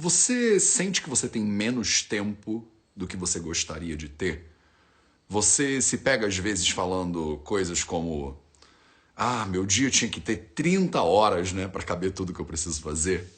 [0.00, 4.48] Você sente que você tem menos tempo do que você gostaria de ter?
[5.28, 8.38] Você se pega às vezes falando coisas como:
[9.16, 12.80] "Ah, meu dia tinha que ter 30 horas, né, para caber tudo que eu preciso
[12.80, 13.28] fazer".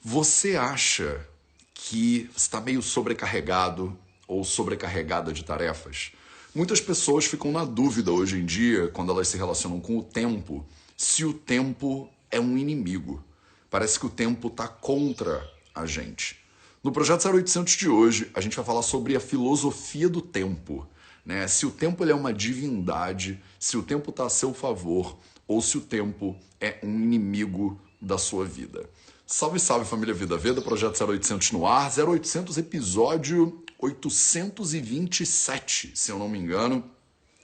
[0.00, 1.26] Você acha
[1.74, 3.98] que está meio sobrecarregado
[4.28, 6.12] ou sobrecarregada de tarefas?
[6.54, 10.64] Muitas pessoas ficam na dúvida hoje em dia, quando elas se relacionam com o tempo,
[10.96, 13.20] se o tempo é um inimigo.
[13.68, 16.38] Parece que o tempo está contra a gente.
[16.82, 20.86] No projeto 0800 de hoje, a gente vai falar sobre a filosofia do tempo.
[21.24, 21.46] Né?
[21.46, 25.60] Se o tempo ele é uma divindade, se o tempo está a seu favor ou
[25.60, 28.88] se o tempo é um inimigo da sua vida.
[29.26, 36.28] Salve, salve família Vida Veda, projeto 0800 no ar, 0800 episódio 827, se eu não
[36.28, 36.84] me engano.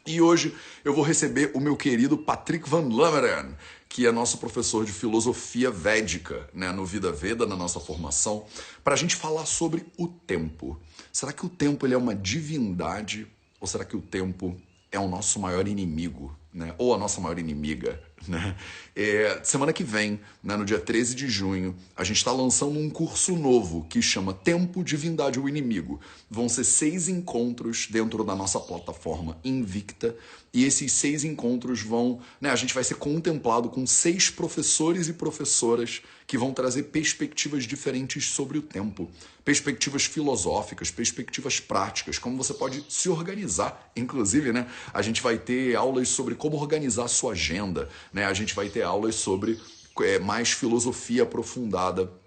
[0.06, 3.54] E hoje eu vou receber o meu querido Patrick Van Lammeren,
[3.92, 8.46] que é nosso professor de filosofia védica né, no Vida Veda, na nossa formação,
[8.82, 10.80] para a gente falar sobre o tempo.
[11.12, 13.26] Será que o tempo ele é uma divindade
[13.60, 14.58] ou será que o tempo
[14.90, 16.34] é o nosso maior inimigo?
[16.52, 16.74] né?
[16.76, 18.00] ou a nossa maior inimiga.
[18.28, 18.56] Né?
[18.94, 22.88] É, semana que vem, né, no dia 13 de junho, a gente está lançando um
[22.88, 26.00] curso novo que chama Tempo, Divindade ou Inimigo.
[26.30, 30.14] Vão ser seis encontros dentro da nossa plataforma Invicta
[30.52, 32.20] e esses seis encontros vão.
[32.40, 37.64] Né, a gente vai ser contemplado com seis professores e professoras que vão trazer perspectivas
[37.64, 39.10] diferentes sobre o tempo.
[39.44, 43.90] Perspectivas filosóficas, perspectivas práticas, como você pode se organizar.
[43.96, 48.26] Inclusive, né, a gente vai ter aulas sobre como organizar a sua agenda, né?
[48.26, 49.58] A gente vai ter aulas sobre
[50.00, 52.21] é, mais filosofia aprofundada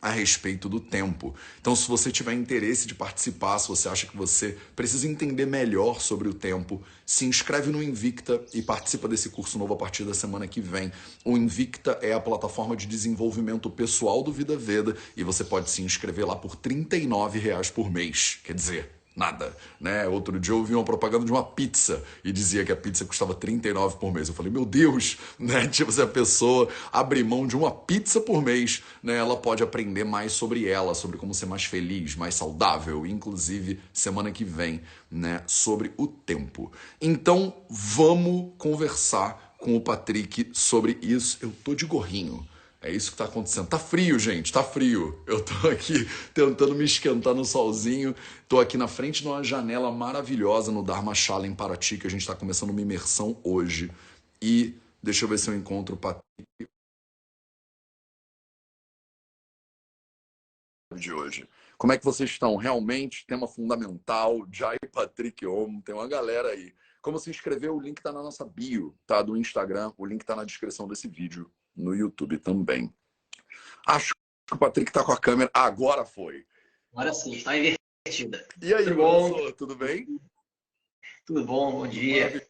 [0.00, 1.34] a respeito do tempo.
[1.60, 6.00] Então, se você tiver interesse de participar, se você acha que você precisa entender melhor
[6.00, 10.14] sobre o tempo, se inscreve no Invicta e participa desse curso novo a partir da
[10.14, 10.92] semana que vem.
[11.24, 15.82] O Invicta é a plataforma de desenvolvimento pessoal do Vida Veda e você pode se
[15.82, 17.40] inscrever lá por R$ 39
[17.74, 18.38] por mês.
[18.44, 20.06] Quer dizer, nada, né?
[20.06, 23.34] Outro dia eu vi uma propaganda de uma pizza e dizia que a pizza custava
[23.34, 24.28] 39 por mês.
[24.28, 25.66] Eu falei, meu Deus, né?
[25.66, 29.16] Tipo, se a pessoa abrir mão de uma pizza por mês, né?
[29.16, 34.30] Ela pode aprender mais sobre ela, sobre como ser mais feliz, mais saudável, inclusive semana
[34.30, 34.80] que vem,
[35.10, 35.42] né?
[35.48, 36.70] Sobre o tempo.
[37.00, 41.38] Então, vamos conversar com o Patrick sobre isso.
[41.42, 42.46] Eu tô de gorrinho.
[42.80, 43.68] É isso que está acontecendo.
[43.68, 45.20] Tá frio, gente, tá frio.
[45.26, 48.14] Eu tô aqui tentando me esquentar no solzinho.
[48.48, 52.20] Tô aqui na frente de uma janela maravilhosa no Dharmashala em Paraty, que a gente
[52.20, 53.90] está começando uma imersão hoje.
[54.40, 56.22] E deixa eu ver se eu encontro o Patrick
[60.94, 61.48] de hoje.
[61.76, 62.56] Como é que vocês estão?
[62.56, 66.72] Realmente, tema fundamental, Jai Patrick Om, tem uma galera aí.
[67.02, 69.20] Como se inscrever, o link está na nossa bio, tá?
[69.20, 72.92] Do Instagram, o link está na descrição desse vídeo no YouTube também.
[73.86, 74.12] Acho
[74.46, 75.50] que o Patrick está com a câmera.
[75.54, 76.44] Agora foi.
[76.92, 78.46] Agora sim, está invertida.
[78.60, 79.52] E aí, tudo bom?
[79.52, 80.20] Tudo bem?
[81.24, 82.42] Tudo bom, bom dia.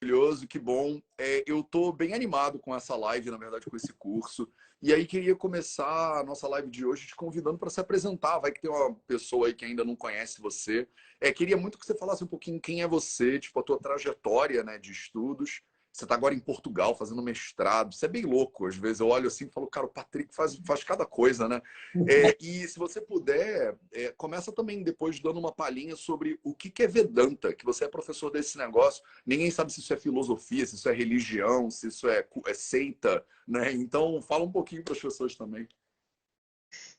[0.00, 1.00] Maravilhoso, que bom.
[1.18, 4.50] É, eu estou bem animado com essa live, na verdade, com esse curso.
[4.82, 8.38] E aí queria começar a nossa live de hoje te convidando para se apresentar.
[8.38, 10.88] Vai que tem uma pessoa aí que ainda não conhece você.
[11.20, 14.64] É, queria muito que você falasse um pouquinho quem é você, tipo a tua trajetória,
[14.64, 15.60] né, de estudos
[15.92, 17.92] você está agora em Portugal fazendo mestrado.
[17.92, 18.66] Isso é bem louco.
[18.66, 21.60] Às vezes eu olho assim e falo, cara, o Patrick faz, faz cada coisa, né?
[22.08, 26.70] É, e se você puder, é, começa também depois dando uma palhinha sobre o que,
[26.70, 29.02] que é Vedanta, que você é professor desse negócio.
[29.26, 33.24] Ninguém sabe se isso é filosofia, se isso é religião, se isso é, é seita,
[33.46, 33.72] né?
[33.72, 35.68] Então, fala um pouquinho para as pessoas também.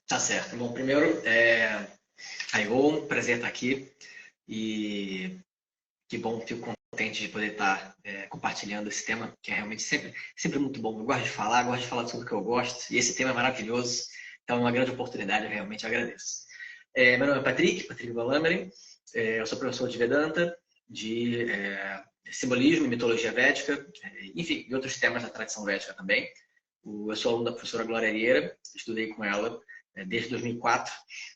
[0.06, 0.58] Tá certo.
[0.58, 1.88] Bom, primeiro, é...
[2.70, 3.90] um prazer estar aqui.
[4.48, 5.40] E
[6.10, 10.14] que bom, fico contente de poder estar é, compartilhando esse tema, que é realmente sempre,
[10.36, 11.00] sempre muito bom.
[11.00, 13.32] Eu gosto de falar, gosto de falar sobre o que eu gosto, e esse tema
[13.32, 14.04] é maravilhoso,
[14.44, 16.42] então é uma grande oportunidade, eu realmente agradeço.
[16.94, 18.70] É, meu nome é Patrick, Patrick Valameren,
[19.16, 20.54] é, eu sou professor de Vedanta,
[20.90, 26.30] de é, simbolismo e mitologia védica, é, enfim, e outros temas da tradição védica também.
[26.86, 29.62] eu sou aluno da professora Glória Eira, estudei com ela
[29.96, 30.94] é, desde 2004,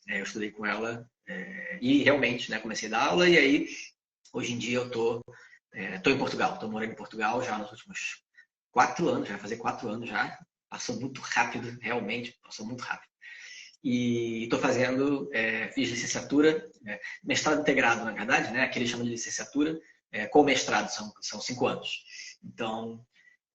[0.08, 1.08] eu estudei com ela
[1.80, 3.68] e realmente né, comecei a dar aula, e aí
[4.36, 4.90] Hoje em dia eu
[6.02, 8.24] tô, é, em Portugal, tô morando em Portugal já nos últimos
[8.70, 10.38] quatro anos, vai fazer quatro anos já.
[10.68, 13.10] Passou muito rápido, realmente, passou muito rápido.
[13.84, 18.62] E estou fazendo, é, fiz licenciatura, é, mestrado integrado, na verdade, né?
[18.62, 19.78] Aquele chama de licenciatura,
[20.10, 22.04] é, com mestrado, são, são cinco anos.
[22.42, 23.04] Então,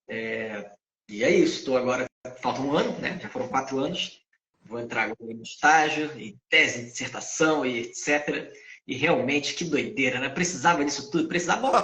[0.08, 0.72] é,
[1.10, 2.06] e é isso, estou agora,
[2.42, 3.20] falta um ano, né?
[3.20, 4.22] Já foram quatro anos,
[4.62, 8.50] vou entrar agora no estágio, e tese, dissertação e etc.
[8.92, 10.28] E realmente, que doideira, né?
[10.28, 11.84] Precisava disso tudo, precisava.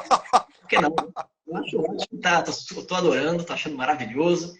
[0.60, 0.94] Por que não?
[1.48, 2.44] Eu acho ótimo, tá?
[2.44, 4.54] Tô, tô adorando, tô achando maravilhoso.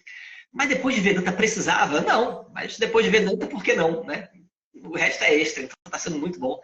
[0.50, 2.00] Mas depois de Vedanta precisava?
[2.00, 2.50] Não.
[2.54, 4.02] Mas depois de Vedanta, por que não?
[4.02, 4.30] Né?
[4.82, 6.58] O resto é extra, então está sendo muito bom.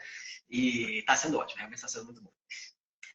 [0.49, 2.31] E está sendo ótimo, realmente está sendo muito bom.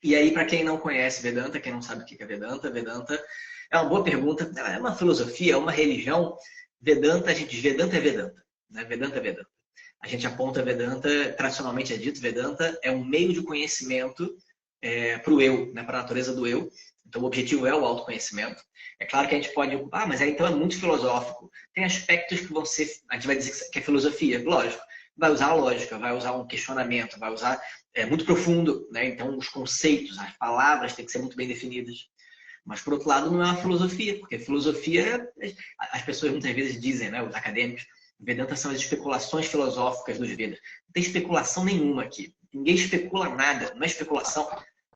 [0.03, 3.19] E aí, para quem não conhece Vedanta, quem não sabe o que é Vedanta, Vedanta
[3.71, 4.43] é uma boa pergunta.
[4.55, 6.37] É uma filosofia, é uma religião.
[6.79, 8.45] Vedanta, a gente diz Vedanta é Vedanta.
[8.69, 8.83] Né?
[8.83, 9.58] Vedanta é Vedanta.
[10.01, 14.37] A gente aponta Vedanta, tradicionalmente é dito, Vedanta é um meio de conhecimento
[14.81, 15.83] é, para o eu, né?
[15.83, 16.69] para a natureza do eu.
[17.05, 18.61] Então, o objetivo é o autoconhecimento.
[18.99, 21.49] É claro que a gente pode ah, mas aí então é muito filosófico.
[21.73, 24.81] Tem aspectos que vão ser, a gente vai dizer que é filosofia, lógico.
[25.17, 27.61] Vai usar a lógica, vai usar um questionamento, vai usar
[27.93, 29.05] é muito profundo, né?
[29.05, 32.07] Então os conceitos, as palavras têm que ser muito bem definidas.
[32.65, 35.27] Mas por outro lado não é uma filosofia, porque filosofia
[35.91, 37.85] as pessoas muitas vezes dizem, né, os acadêmicos,
[38.19, 40.59] Vedanta são as especulações filosóficas dos Vedas.
[40.85, 42.33] Não tem especulação nenhuma aqui.
[42.53, 44.49] Ninguém especula nada, não é especulação,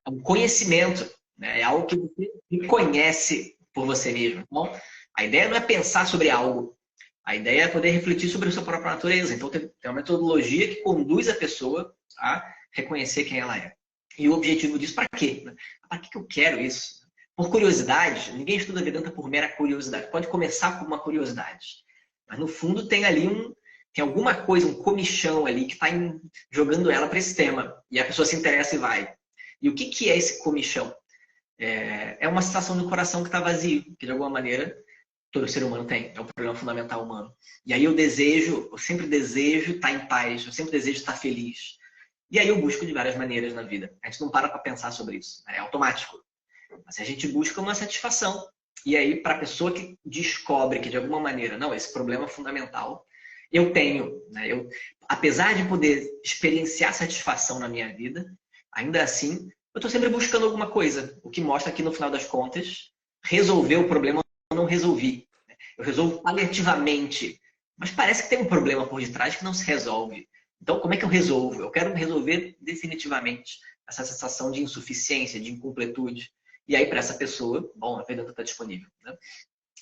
[0.05, 1.61] é um conhecimento, né?
[1.61, 4.41] é algo que você conhece por você mesmo.
[4.41, 4.71] Então,
[5.17, 6.75] a ideia não é pensar sobre algo,
[7.23, 9.33] a ideia é poder refletir sobre a sua própria natureza.
[9.33, 12.43] Então, tem uma metodologia que conduz a pessoa a
[12.73, 13.73] reconhecer quem ela é.
[14.17, 15.45] E o objetivo disso, para quê?
[15.87, 17.03] Para que eu quero isso?
[17.35, 20.11] Por curiosidade, ninguém estuda Vedanta por mera curiosidade.
[20.11, 21.82] Pode começar com uma curiosidade.
[22.27, 23.53] Mas no fundo tem ali um.
[23.93, 25.87] Tem alguma coisa, um comichão ali que está
[26.51, 27.75] jogando ela para esse tema.
[27.91, 29.13] E a pessoa se interessa e vai.
[29.61, 30.93] E o que, que é esse comichão?
[31.59, 34.75] É, é uma sensação do coração que está vazio, que de alguma maneira
[35.31, 36.11] todo ser humano tem.
[36.15, 37.35] É o problema fundamental humano.
[37.65, 41.77] E aí eu desejo, eu sempre desejo estar em paz, eu sempre desejo estar feliz.
[42.29, 43.95] E aí eu busco de várias maneiras na vida.
[44.03, 46.23] A gente não para para pensar sobre isso, é automático.
[46.85, 48.47] Mas a gente busca uma satisfação.
[48.85, 52.27] E aí, para a pessoa que descobre que de alguma maneira, não, esse problema é
[52.27, 53.05] fundamental,
[53.51, 54.51] eu tenho, né?
[54.51, 54.67] eu,
[55.07, 58.25] apesar de poder experienciar satisfação na minha vida,
[58.71, 61.19] ainda assim, eu estou sempre buscando alguma coisa.
[61.23, 62.91] O que mostra que, no final das contas,
[63.23, 64.21] resolver o problema
[64.51, 65.27] eu não resolvi.
[65.77, 67.39] Eu resolvo paliativamente.
[67.77, 70.27] Mas parece que tem um problema por detrás que não se resolve.
[70.61, 71.61] Então, como é que eu resolvo?
[71.61, 73.57] Eu quero resolver definitivamente
[73.89, 76.31] essa sensação de insuficiência, de incompletude.
[76.67, 78.89] E aí, para essa pessoa, bom, a Vedanta está disponível.
[79.03, 79.15] Né?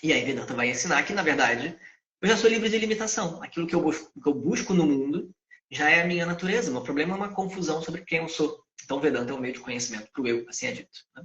[0.03, 1.77] E aí, Vedanta vai ensinar que, na verdade,
[2.21, 3.41] eu já sou livre de limitação.
[3.41, 5.33] Aquilo que eu busco, que eu busco no mundo
[5.69, 6.69] já é a minha natureza.
[6.69, 8.63] O meu problema é uma confusão sobre quem eu sou.
[8.83, 10.99] Então, Vedanta é um meio de conhecimento para o eu, assim é dito.
[11.15, 11.23] Né?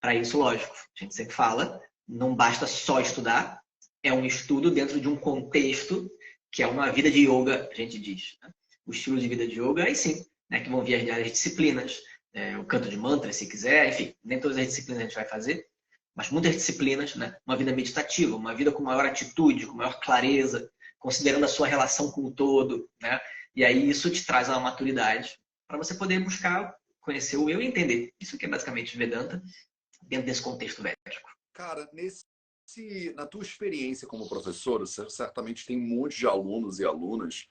[0.00, 3.60] Para isso, lógico, a gente sempre fala, não basta só estudar,
[4.02, 6.10] é um estudo dentro de um contexto
[6.50, 8.36] que é uma vida de yoga, a gente diz.
[8.42, 8.52] Né?
[8.86, 12.00] o estilo de vida de yoga, aí sim, né, que vão vir as várias disciplinas,
[12.34, 15.24] é, o canto de mantra, se quiser, enfim, nem todas as disciplinas a gente vai
[15.24, 15.66] fazer,
[16.14, 20.70] mas muitas disciplinas, né, uma vida meditativa, uma vida com maior atitude, com maior clareza,
[20.98, 23.20] considerando a sua relação com o todo, né?
[23.54, 27.66] E aí isso te traz uma maturidade para você poder buscar conhecer o eu e
[27.66, 28.12] entender.
[28.20, 29.42] Isso que é basicamente Vedanta
[30.02, 31.28] dentro desse contexto védico.
[31.52, 32.24] Cara, nesse
[33.14, 37.48] na tua experiência como professor, você certamente tem um monte de alunos e alunas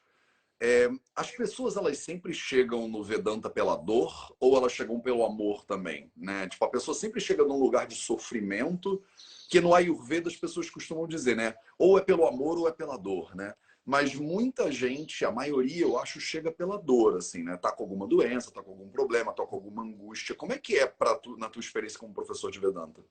[0.62, 5.66] é, as pessoas elas sempre chegam no Vedanta pela dor ou elas chegam pelo amor
[5.66, 6.48] também, né?
[6.48, 9.02] Tipo, a pessoa sempre chega num lugar de sofrimento,
[9.50, 11.56] que no Ayurveda as pessoas costumam dizer, né?
[11.80, 13.56] Ou é pelo amor ou é pela dor, né?
[13.84, 17.58] Mas muita gente, a maioria, eu acho, chega pela dor, assim, né?
[17.58, 20.36] Tá com alguma doença, tá com algum problema, tá com alguma angústia.
[20.36, 23.04] Como é que é para tu, na tua experiência como professor de Vedanta?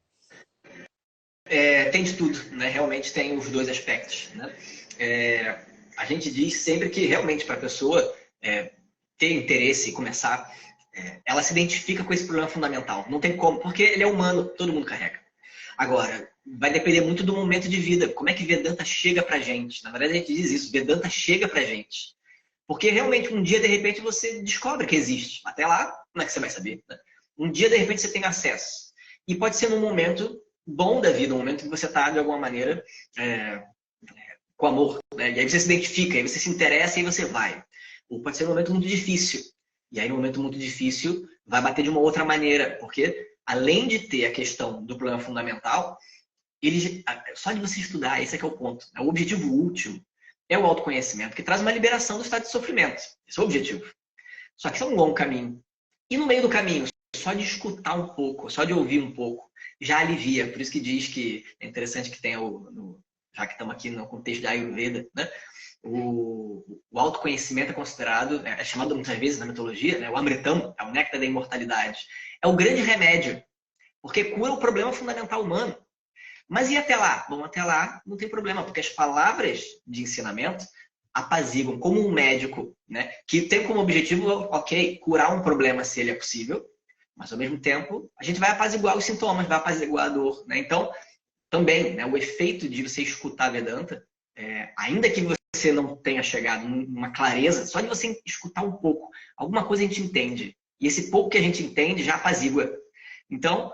[1.44, 2.68] É, tem de tudo, né?
[2.68, 4.56] Realmente tem os dois aspectos, né?
[4.96, 5.69] É,
[6.00, 8.72] a gente diz sempre que realmente para a pessoa é,
[9.18, 10.50] ter interesse e começar,
[10.94, 13.04] é, ela se identifica com esse problema fundamental.
[13.10, 15.20] Não tem como, porque ele é humano, todo mundo carrega.
[15.76, 16.26] Agora,
[16.58, 18.08] vai depender muito do momento de vida.
[18.08, 19.84] Como é que Vedanta chega pra gente?
[19.84, 22.14] Na verdade, a gente diz isso, Vedanta chega pra gente.
[22.66, 25.42] Porque realmente um dia, de repente, você descobre que existe.
[25.44, 26.82] Até lá, como é que você vai saber?
[26.88, 26.98] Né?
[27.38, 28.90] Um dia, de repente, você tem acesso.
[29.28, 32.38] E pode ser num momento bom da vida, um momento que você está, de alguma
[32.38, 32.82] maneira,
[33.18, 33.62] é,
[34.60, 34.98] com amor.
[35.20, 35.32] Né?
[35.32, 37.62] E aí você se identifica, aí você se interessa e você vai.
[38.08, 39.42] Ou pode ser um momento muito difícil.
[39.92, 42.76] E aí, no momento muito difícil, vai bater de uma outra maneira.
[42.80, 45.98] Porque, além de ter a questão do problema fundamental,
[46.62, 48.86] ele, só de você estudar, esse é que é o ponto.
[48.98, 50.02] O objetivo último
[50.48, 53.02] é o autoconhecimento, que traz uma liberação do estado de sofrimento.
[53.28, 53.84] Esse é o objetivo.
[54.56, 55.62] Só que isso é um longo caminho.
[56.10, 59.50] E no meio do caminho, só de escutar um pouco, só de ouvir um pouco,
[59.80, 60.50] já alivia.
[60.50, 63.00] Por isso que diz que é interessante que tem o, no,
[63.34, 65.28] já que estamos aqui no contexto da Ayurveda, né?
[65.82, 70.10] O, o autoconhecimento é considerado, é chamado muitas vezes na mitologia, né?
[70.10, 71.98] o amritam, é o néctar da imortalidade.
[72.42, 73.42] É o grande remédio,
[74.02, 75.74] porque cura o problema fundamental humano.
[76.46, 77.24] Mas e até lá?
[77.30, 80.66] Bom, até lá não tem problema, porque as palavras de ensinamento
[81.14, 83.12] apaziguam, como um médico, né?
[83.26, 86.64] que tem como objetivo, ok, curar um problema se ele é possível,
[87.16, 90.44] mas ao mesmo tempo a gente vai apaziguar os sintomas, vai apaziguar a dor.
[90.46, 90.58] Né?
[90.58, 90.90] Então,
[91.50, 95.20] também, né, o efeito de você escutar Vedanta, é, ainda que
[95.54, 99.86] você não tenha chegado numa clareza, só de você escutar um pouco, alguma coisa a
[99.86, 100.56] gente entende.
[100.80, 102.72] E esse pouco que a gente entende já apazigua.
[103.28, 103.72] Então,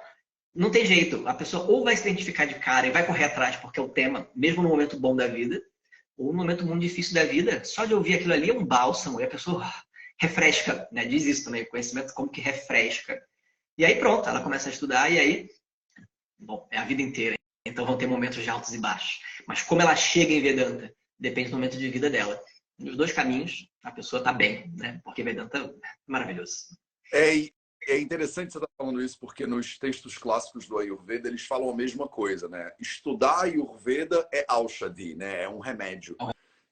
[0.54, 1.28] não tem jeito.
[1.28, 3.88] A pessoa ou vai se identificar de cara e vai correr atrás porque é o
[3.88, 5.62] tema, mesmo no momento bom da vida,
[6.16, 9.20] ou no momento muito difícil da vida, só de ouvir aquilo ali é um bálsamo
[9.20, 9.70] e a pessoa
[10.18, 11.04] refresca, né?
[11.04, 13.22] Diz isso também, conhecimento como que refresca.
[13.76, 15.48] E aí pronto, ela começa a estudar e aí,
[16.38, 17.36] bom, é a vida inteira.
[17.66, 19.20] Então vão ter momentos de altos e baixos.
[19.46, 22.40] Mas como ela chega em Vedanta, depende do momento de vida dela.
[22.78, 25.00] Nos dois caminhos, a pessoa está bem, né?
[25.04, 25.72] Porque Vedanta é
[26.06, 26.66] maravilhoso.
[27.12, 27.48] É,
[27.88, 31.76] é interessante você estar falando isso, porque nos textos clássicos do Ayurveda eles falam a
[31.76, 32.70] mesma coisa, né?
[32.80, 35.42] Estudar Ayurveda é Aushadhi, né?
[35.42, 36.16] É um remédio.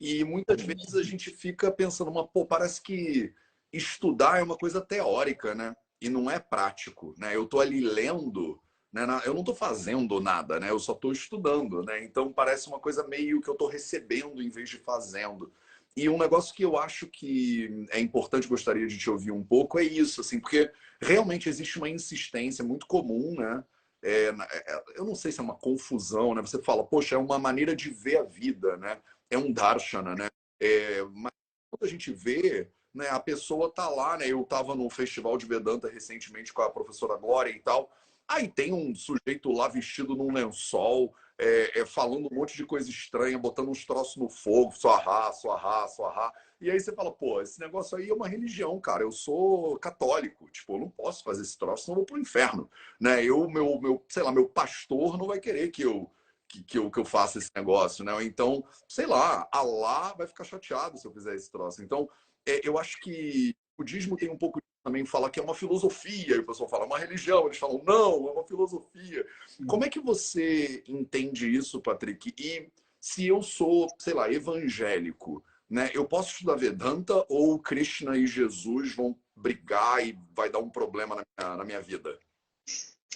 [0.01, 3.33] E muitas vezes a gente fica pensando, mas, pô, parece que
[3.73, 5.75] estudar é uma coisa teórica, né?
[6.01, 7.35] E não é prático, né?
[7.35, 8.61] Eu tô ali lendo,
[8.95, 9.05] né?
[9.27, 10.71] Eu não tô fazendo nada, né?
[10.71, 12.05] Eu só tô estudando, né?
[12.05, 15.53] Então parece uma coisa meio que eu tô recebendo em vez de fazendo.
[15.97, 19.81] E um negócio que eu acho que é importante, gostaria de te ouvir um pouco,
[19.81, 20.71] é isso, assim, porque
[21.01, 23.65] realmente existe uma insistência muito comum, né?
[24.01, 26.41] É, é, eu não sei se é uma confusão, né?
[26.43, 29.01] Você fala, poxa, é uma maneira de ver a vida, né?
[29.29, 30.29] É um darshana, né?
[30.61, 31.33] É, mas
[31.71, 34.29] quando a gente vê, né, a pessoa tá lá, né?
[34.29, 37.91] Eu estava no festival de Vedanta recentemente com a professora Glória e tal.
[38.29, 42.89] Aí tem um sujeito lá vestido num lençol, é, é, falando um monte de coisa
[42.89, 46.33] estranha, botando uns troços no fogo, suarrá, suarrá, suarrá.
[46.61, 49.03] E aí você fala, pô, esse negócio aí é uma religião, cara.
[49.03, 52.71] Eu sou católico, tipo, eu não posso fazer esse troço, senão eu vou pro inferno,
[53.01, 53.23] né?
[53.25, 56.11] Eu, meu, meu, sei lá, meu pastor não vai querer que eu
[56.49, 58.13] que, que, eu, que eu faça esse negócio, né?
[58.23, 61.83] Então, sei lá, Alá vai ficar chateado se eu fizer esse troço.
[61.83, 62.09] Então,
[62.47, 66.39] é, eu acho que budismo tem um pouco também fala que é uma filosofia, e
[66.39, 69.27] o pessoal fala é uma religião, eles falam não, é uma filosofia.
[69.67, 72.35] Como é que você entende isso, Patrick?
[72.39, 72.69] E
[73.01, 75.91] se eu sou, sei lá, evangélico, né?
[75.95, 81.17] Eu posso estudar Vedanta ou Krishna e Jesus vão brigar e vai dar um problema
[81.17, 82.19] na minha, na minha vida?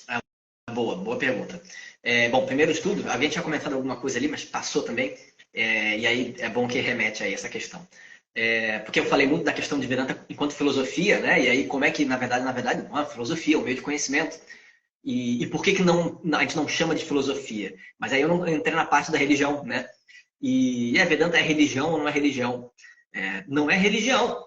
[0.09, 0.21] Ah,
[0.73, 1.63] boa, boa pergunta.
[2.03, 5.17] É, bom, primeiro estudo, a gente tinha comentado alguma coisa ali, mas passou também.
[5.53, 7.87] É, e aí é bom que remete a essa questão.
[8.35, 11.43] É, porque eu falei muito da questão de Vedanta enquanto filosofia, né?
[11.43, 13.77] E aí como é que, na verdade, na verdade, não é filosofia, é um meio
[13.77, 14.39] de conhecimento.
[15.05, 17.75] E, e, por que, que não, a gente não chama de filosofia?
[17.99, 19.89] Mas aí eu não entrei na parte da religião, né?
[20.41, 22.71] E é, Vedanta é religião ou não é religião?
[23.15, 24.45] É, não é religião.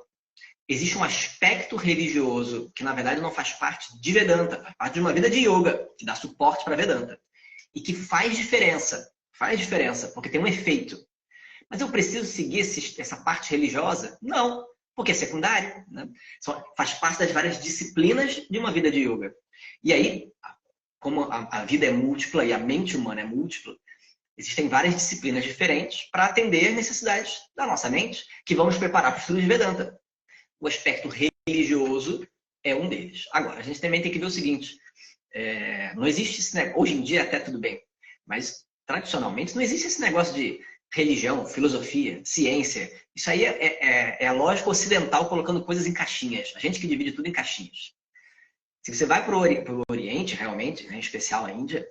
[0.67, 4.99] Existe um aspecto religioso que, na verdade, não faz parte de Vedanta, faz parte de
[5.01, 7.19] uma vida de yoga, que dá suporte para Vedanta.
[7.75, 9.09] E que faz diferença.
[9.33, 10.97] Faz diferença, porque tem um efeito.
[11.71, 14.17] Mas eu preciso seguir esse, essa parte religiosa?
[14.21, 15.85] Não, porque é secundário.
[15.89, 16.07] Né?
[16.75, 19.33] Faz parte das várias disciplinas de uma vida de yoga.
[19.81, 20.29] E aí,
[20.99, 23.73] como a, a vida é múltipla e a mente humana é múltipla,
[24.37, 29.11] Existem várias disciplinas diferentes para atender as necessidades da nossa mente, que vão nos preparar
[29.11, 29.99] para o estudo de Vedanta.
[30.59, 31.09] O aspecto
[31.47, 32.27] religioso
[32.63, 33.25] é um deles.
[33.33, 34.77] Agora, a gente também tem que ver o seguinte:
[35.33, 37.83] é, não existe esse negócio, hoje em dia até tudo bem,
[38.25, 40.59] mas tradicionalmente não existe esse negócio de
[40.93, 42.91] religião, filosofia, ciência.
[43.15, 46.53] Isso aí é, é, é a lógica ocidental colocando coisas em caixinhas.
[46.55, 47.93] A gente que divide tudo em caixinhas.
[48.83, 51.87] Se você vai para o Oriente, realmente, né, em especial a Índia,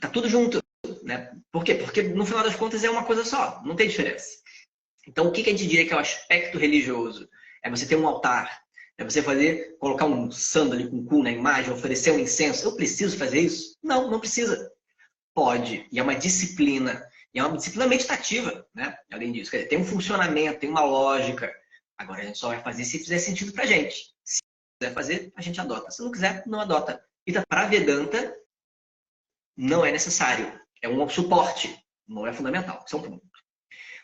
[0.00, 0.62] tá tudo junto.
[1.02, 1.30] Né?
[1.52, 1.74] Por quê?
[1.74, 4.38] Porque no final das contas é uma coisa só, não tem diferença.
[5.06, 7.28] Então, o que, a gente diria que é o aspecto religioso?
[7.62, 8.60] É você ter um altar,
[8.98, 12.66] é você fazer, colocar um sandália com cu na imagem, oferecer um incenso.
[12.66, 13.76] Eu preciso fazer isso?
[13.82, 14.72] Não, não precisa.
[15.34, 18.96] Pode, e é uma disciplina, e é uma disciplina meditativa, né?
[19.12, 21.54] Além disso, dizer, tem um funcionamento, tem uma lógica.
[21.98, 24.14] Agora a gente só vai fazer se fizer sentido pra gente.
[24.24, 24.40] Se
[24.80, 25.90] quiser fazer, a gente adota.
[25.90, 26.98] Se não quiser, não adota.
[27.26, 28.34] E para Vedanta,
[29.54, 31.78] não é necessário é um suporte,
[32.08, 32.82] não é fundamental.
[32.86, 33.26] Isso é um ponto.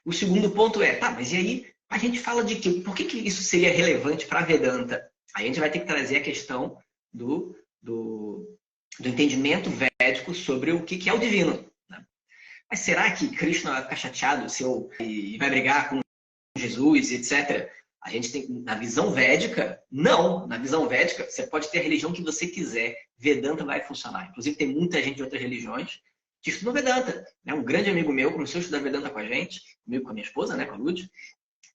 [0.04, 3.04] O segundo ponto é, tá, mas e aí a gente fala de que, por que,
[3.04, 5.10] que isso seria relevante para Vedanta?
[5.34, 6.76] Aí a gente vai ter que trazer a questão
[7.10, 8.58] do, do,
[9.00, 11.71] do entendimento védico sobre o que, que é o divino.
[12.72, 16.00] Mas será que Krishna vai ficar chateado se eu, e vai brigar com
[16.56, 17.70] Jesus, etc.?
[18.02, 20.46] A gente tem, na visão védica, não.
[20.46, 22.96] Na visão védica, você pode ter a religião que você quiser.
[23.18, 24.30] Vedanta vai funcionar.
[24.30, 26.00] Inclusive, tem muita gente de outras religiões
[26.40, 27.22] que estudou Vedanta.
[27.44, 27.52] Né?
[27.52, 30.26] Um grande amigo meu começou a estudar Vedanta com a gente, comigo com a minha
[30.26, 31.10] esposa, né, com a Lud,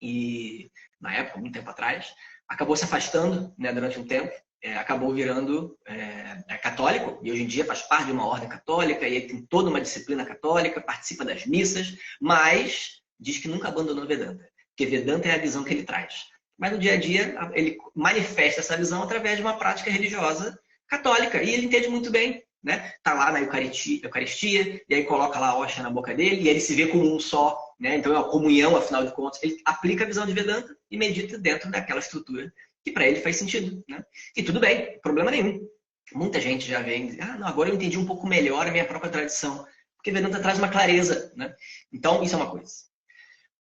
[0.02, 2.12] e na época, muito tempo atrás,
[2.48, 4.34] acabou se afastando né, durante um tempo,
[4.68, 8.50] é, acabou virando é, é, católico, e hoje em dia faz parte de uma ordem
[8.50, 14.06] católica, e tem toda uma disciplina católica, participa das missas, mas diz que nunca abandonou
[14.06, 16.26] Vedanta, porque Vedanta é a visão que ele traz.
[16.58, 21.42] Mas no dia a dia, ele manifesta essa visão através de uma prática religiosa católica,
[21.42, 22.92] e ele entende muito bem né?
[23.04, 26.50] Tá lá na Eucaristia, Eucaristia e aí coloca lá a hóstia na boca dele e
[26.50, 27.96] ele se vê como um só, né?
[27.96, 29.42] Então é uma comunhão, afinal de contas.
[29.42, 32.52] Ele aplica a visão de Vedanta e medita dentro daquela estrutura
[32.88, 34.04] que para ele faz sentido, né?
[34.36, 35.68] E tudo bem, problema nenhum.
[36.14, 38.86] Muita gente já vem dizer, ah, não, agora eu entendi um pouco melhor a minha
[38.86, 39.66] própria tradição.
[39.98, 41.54] Porque Vedanta traz uma clareza, né?
[41.92, 42.74] Então, isso é uma coisa.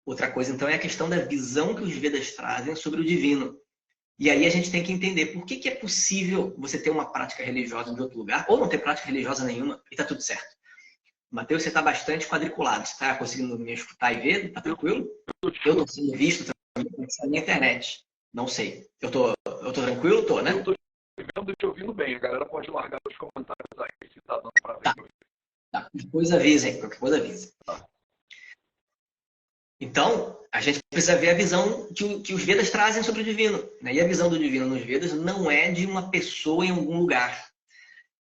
[0.05, 3.59] Outra coisa, então, é a questão da visão que os Vedas trazem sobre o divino.
[4.19, 7.11] E aí a gente tem que entender por que, que é possível você ter uma
[7.11, 10.55] prática religiosa de outro lugar ou não ter prática religiosa nenhuma e tá tudo certo.
[11.31, 12.87] Matheus, você está bastante quadriculado.
[12.87, 14.53] Você está conseguindo me escutar e ver?
[14.53, 15.09] Tá tranquilo?
[15.43, 18.05] Eu estou sendo visto também na internet.
[18.35, 18.89] Não sei.
[19.01, 20.27] Eu tô, eu tô tranquilo?
[20.27, 20.51] Tô, né?
[20.51, 20.75] Eu tô
[21.17, 22.17] vendo e te ouvindo bem.
[22.17, 24.83] A galera pode largar os comentários aí se tá dando para ver.
[24.83, 24.95] Tá.
[25.71, 25.91] tá.
[25.95, 26.81] Depois avisem.
[26.81, 27.53] Qualquer coisa avisa.
[27.65, 27.87] Tá.
[29.81, 33.63] Então, a gente precisa ver a visão que, que, os Vedas trazem sobre o divino.
[33.81, 33.95] Né?
[33.95, 37.49] E a visão do divino nos Vedas não é de uma pessoa em algum lugar.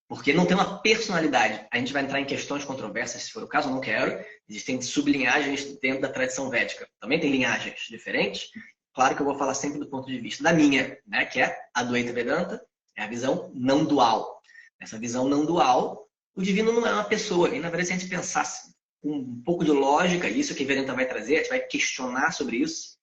[0.06, 1.66] Porque não tem uma personalidade.
[1.72, 4.24] A gente vai entrar em questões controversas, se for o caso, eu não quero.
[4.48, 6.86] Existem sublinhagens dentro da tradição védica.
[7.00, 8.50] Também tem linhagens diferentes.
[8.94, 11.24] Claro que eu vou falar sempre do ponto de vista da minha, né?
[11.26, 12.64] que é a Advaita Vedanta,
[12.96, 14.40] é a visão não dual.
[14.80, 17.48] Essa visão não dual, o divino não é uma pessoa.
[17.48, 18.72] E, na verdade, se a gente pensasse
[19.02, 22.56] com um pouco de lógica, isso que Vedanta vai trazer, a gente vai questionar sobre
[22.58, 22.96] isso.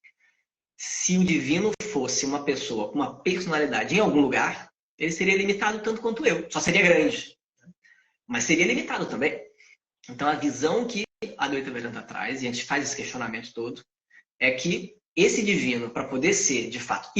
[0.76, 5.80] Se o divino fosse uma pessoa com uma personalidade em algum lugar, ele seria limitado
[5.80, 6.50] tanto quanto eu.
[6.50, 7.36] Só seria grande.
[8.26, 9.40] Mas seria limitado também.
[10.08, 11.04] Então, a visão que
[11.36, 13.84] a Advaita Vedanta traz, e a gente faz esse questionamento todo,
[14.40, 17.10] é que esse divino, para poder ser, de fato,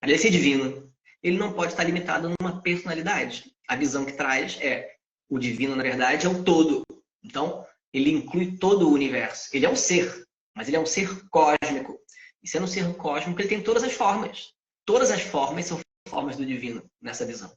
[0.00, 3.44] para ele ser divino, ele não pode estar limitado numa personalidade.
[3.66, 4.94] A visão que traz é
[5.28, 6.82] o divino, na verdade, é o todo.
[7.22, 9.48] Então, ele inclui todo o universo.
[9.54, 11.98] Ele é um ser, mas ele é um ser cósmico.
[12.42, 14.52] E sendo um ser cósmico, ele tem todas as formas.
[14.84, 17.50] Todas as formas são formas do divino nessa visão.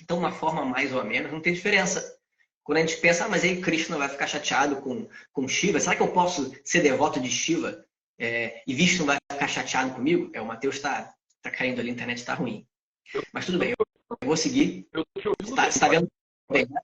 [0.00, 2.16] Então, uma forma mais ou menos não tem diferença.
[2.64, 5.94] Quando a gente pensa, ah, mas aí Krishna vai ficar chateado com, com Shiva, será
[5.94, 7.85] que eu posso ser devoto de Shiva
[8.18, 10.30] é, e Vishnu vai ficar chateado comigo?
[10.34, 12.66] É, o Matheus está tá caindo ali, a internet está ruim.
[13.32, 14.88] Mas tudo bem, eu, vou seguir.
[14.92, 16.08] Eu Você está tá vendo
[16.50, 16.80] bem, né?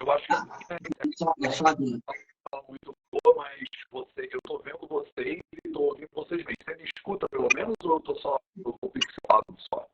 [0.00, 5.40] Eu acho que ah, é, só, é, muito boa, mas você, eu estou vendo vocês
[5.52, 6.54] e estou ouvindo vocês bem.
[6.64, 9.88] Você me escuta pelo menos ou eu estou só no pixelado só?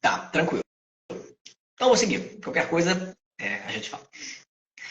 [0.00, 0.62] Tá, tranquilo.
[1.74, 2.40] Então vou seguir.
[2.40, 4.08] Qualquer coisa é, a gente fala.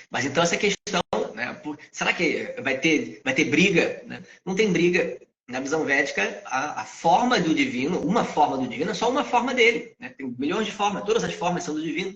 [0.10, 1.02] Mas então essa questão,
[1.34, 4.02] né, por, será que vai ter, vai ter briga?
[4.06, 4.24] Né?
[4.46, 5.20] Não tem briga.
[5.50, 9.24] Na visão védica, a, a, forma do divino, uma forma do divino é só uma
[9.24, 9.96] forma dele.
[9.98, 10.10] Né?
[10.10, 12.14] Tem milhões de formas, todas as formas são do divino.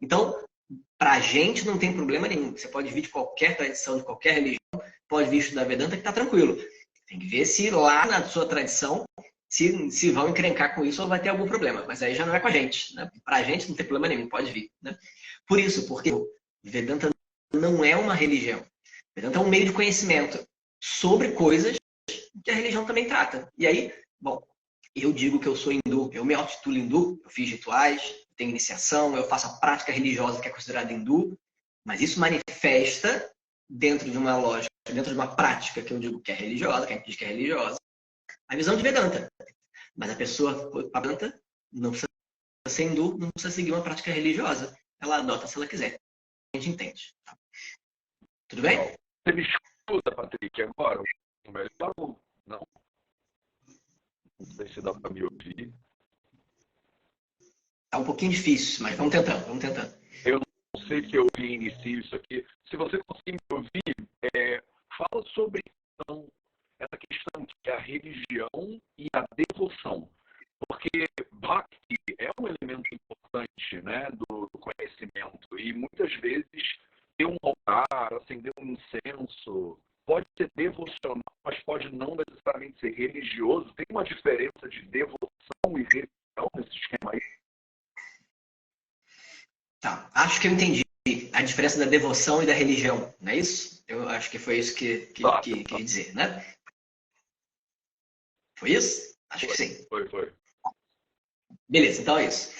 [0.00, 0.36] Então,
[0.96, 2.52] para a gente não tem problema nenhum.
[2.52, 4.60] Você pode vir de qualquer tradição, de qualquer religião,
[5.08, 6.62] pode vir estudar Vedanta que está tranquilo.
[7.08, 9.04] Tem que ver se lá na sua tradição,
[9.48, 11.84] se, se vão encrencar com isso ou vai ter algum problema.
[11.88, 12.94] Mas aí já não é com a gente.
[12.94, 13.10] Né?
[13.24, 14.70] Para a gente não tem problema nenhum, pode vir.
[14.80, 14.96] Né?
[15.44, 16.12] Por isso, porque
[16.62, 17.10] Vedanta
[17.52, 18.64] não é uma religião.
[19.14, 20.46] Vedanta é um meio de conhecimento
[20.80, 21.76] sobre coisas
[22.44, 23.50] que a religião também trata.
[23.56, 24.42] E aí, bom,
[24.94, 29.16] eu digo que eu sou hindu, eu me auto hindu, eu fiz rituais, tem iniciação,
[29.16, 31.38] eu faço a prática religiosa que é considerada hindu,
[31.84, 33.30] mas isso manifesta
[33.68, 36.92] dentro de uma lógica, dentro de uma prática que eu digo que é religiosa, que
[36.92, 37.76] a gente diz que é religiosa,
[38.48, 39.30] a visão de Vedanta.
[39.96, 41.40] Mas a pessoa Vedanta
[41.72, 42.08] não precisa
[42.68, 44.76] ser hindu, não precisa seguir uma prática religiosa.
[45.00, 45.98] Ela adota se ela quiser.
[46.54, 47.14] A gente entende.
[48.50, 48.78] Tudo bem?
[48.78, 51.00] Você me escuta, Patrick, agora?
[51.46, 52.66] Melhor ou não?
[54.40, 55.72] Não sei se dá para me ouvir.
[57.90, 59.96] Tá um pouquinho difícil, mas vamos tentando, vamos tentando.
[60.24, 62.44] Eu não sei se eu inicio isso aqui.
[62.68, 64.60] Se você conseguir me ouvir, é,
[64.98, 65.62] fala sobre
[65.94, 66.26] então,
[66.80, 70.10] essa questão que é a religião e a devoção.
[70.66, 76.80] Porque Bhakti é um elemento importante né, do, conhecimento e muitas vezes
[77.26, 83.72] um altar, acender um incenso, pode ser devocional, mas pode não necessariamente ser religioso.
[83.74, 85.28] Tem uma diferença de devoção
[85.68, 87.20] e religião nesse esquema aí?
[89.80, 90.82] Tá, acho que eu entendi
[91.32, 93.82] a diferença da devoção e da religião, não é isso?
[93.88, 95.76] Eu acho que foi isso que, que, tá, que, tá.
[95.76, 96.54] dizer, né?
[98.58, 99.16] Foi isso?
[99.30, 99.86] Acho foi, que sim.
[99.88, 100.32] Foi, foi.
[101.68, 102.52] Beleza, então é isso.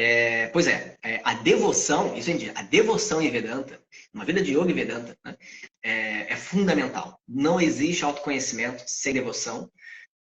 [0.00, 3.82] É, pois é, é, a devoção, isso é a devoção em Vedanta,
[4.14, 5.36] uma vida de yoga e Vedanta, né,
[5.82, 7.20] é, é, fundamental.
[7.26, 9.68] Não existe autoconhecimento sem devoção,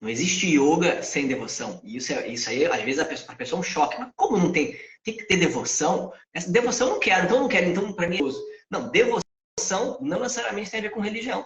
[0.01, 1.79] não existe yoga sem devoção.
[1.85, 3.99] E isso, é, isso aí, às vezes, a pessoa, a pessoa é um choque.
[3.99, 4.81] Mas como não tem?
[5.05, 6.11] Tem que ter devoção?
[6.33, 8.33] Essa devoção eu não quero, então eu não quero, então para mim é
[8.71, 11.45] Não, devoção não necessariamente tem a ver com religião.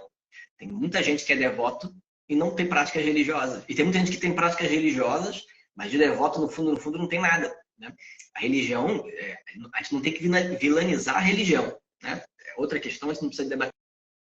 [0.57, 1.93] Tem muita gente que é devoto
[2.29, 3.65] e não tem práticas religiosas.
[3.69, 6.97] E tem muita gente que tem práticas religiosas, mas de devoto, no fundo, no fundo,
[6.97, 7.53] não tem nada.
[7.81, 7.95] Né?
[8.35, 9.39] A religião, é,
[9.73, 11.77] a gente não tem que vilanizar a religião.
[12.03, 12.23] Né?
[12.47, 13.73] É outra questão, a gente não precisa debater.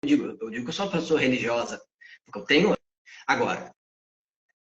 [0.03, 1.81] Eu digo, eu digo que eu sou uma pessoa religiosa,
[2.25, 2.75] porque eu tenho.
[3.27, 3.73] Agora,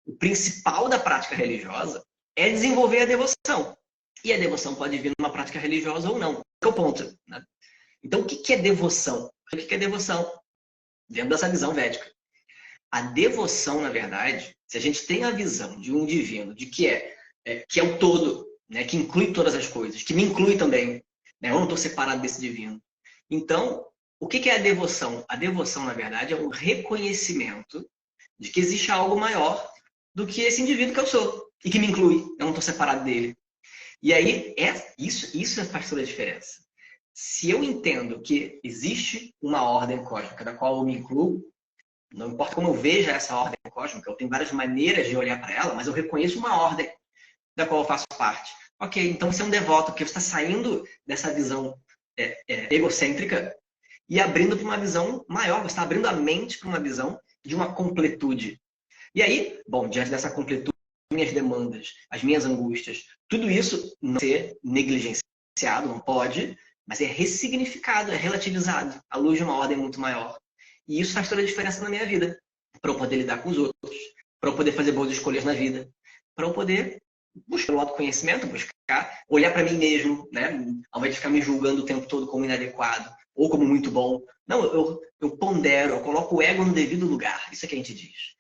[0.06, 2.04] o principal da prática religiosa
[2.36, 3.78] é desenvolver a devoção.
[4.24, 6.42] E a devoção pode vir numa prática religiosa ou não.
[6.62, 7.18] É o ponto.
[7.28, 7.44] Né?
[8.04, 9.30] Então, o que é devoção?
[9.52, 10.30] O que é devoção?
[11.10, 12.10] Dentro dessa visão védica.
[12.92, 16.88] A devoção, na verdade, se a gente tem a visão de um divino, de que
[16.88, 17.16] é,
[17.46, 21.04] é que é o todo, né, que inclui todas as coisas, que me inclui também,
[21.42, 22.82] né, eu não estou separado desse divino.
[23.30, 23.86] Então,
[24.20, 25.26] o que é a devoção?
[25.28, 27.90] A devoção, na verdade, é um reconhecimento
[28.38, 29.70] de que existe algo maior
[30.14, 32.24] do que esse indivíduo que eu sou e que me inclui.
[32.38, 33.36] Eu não estou separado dele.
[34.02, 36.62] E aí, é, isso, isso faz toda a diferença.
[37.14, 41.44] Se eu entendo que existe uma ordem cósmica da qual eu me incluo,
[42.14, 45.54] não importa como eu veja essa ordem cósmica, eu tenho várias maneiras de olhar para
[45.54, 46.90] ela, mas eu reconheço uma ordem
[47.60, 48.52] da qual eu faço parte.
[48.80, 51.78] Ok, então você é um devoto, porque você está saindo dessa visão
[52.18, 53.56] é, é, egocêntrica
[54.08, 57.54] e abrindo para uma visão maior, você está abrindo a mente para uma visão de
[57.54, 58.60] uma completude.
[59.14, 60.72] E aí, bom, diante dessa completude,
[61.12, 68.12] minhas demandas, as minhas angústias, tudo isso não ser negligenciado, não pode, mas é ressignificado,
[68.12, 70.38] é relativizado à luz de uma ordem muito maior.
[70.88, 72.40] E isso faz toda a diferença na minha vida,
[72.82, 73.98] para eu poder lidar com os outros,
[74.40, 75.90] para eu poder fazer boas escolhas na vida,
[76.36, 77.02] para eu poder
[77.48, 80.66] buscar o autoconhecimento, buscar olhar para mim mesmo, né?
[80.92, 84.22] Ao invés de ficar me julgando o tempo todo como inadequado ou como muito bom.
[84.48, 87.48] Não, eu, eu pondero, eu coloco o ego no devido lugar.
[87.52, 88.36] Isso é que a gente diz.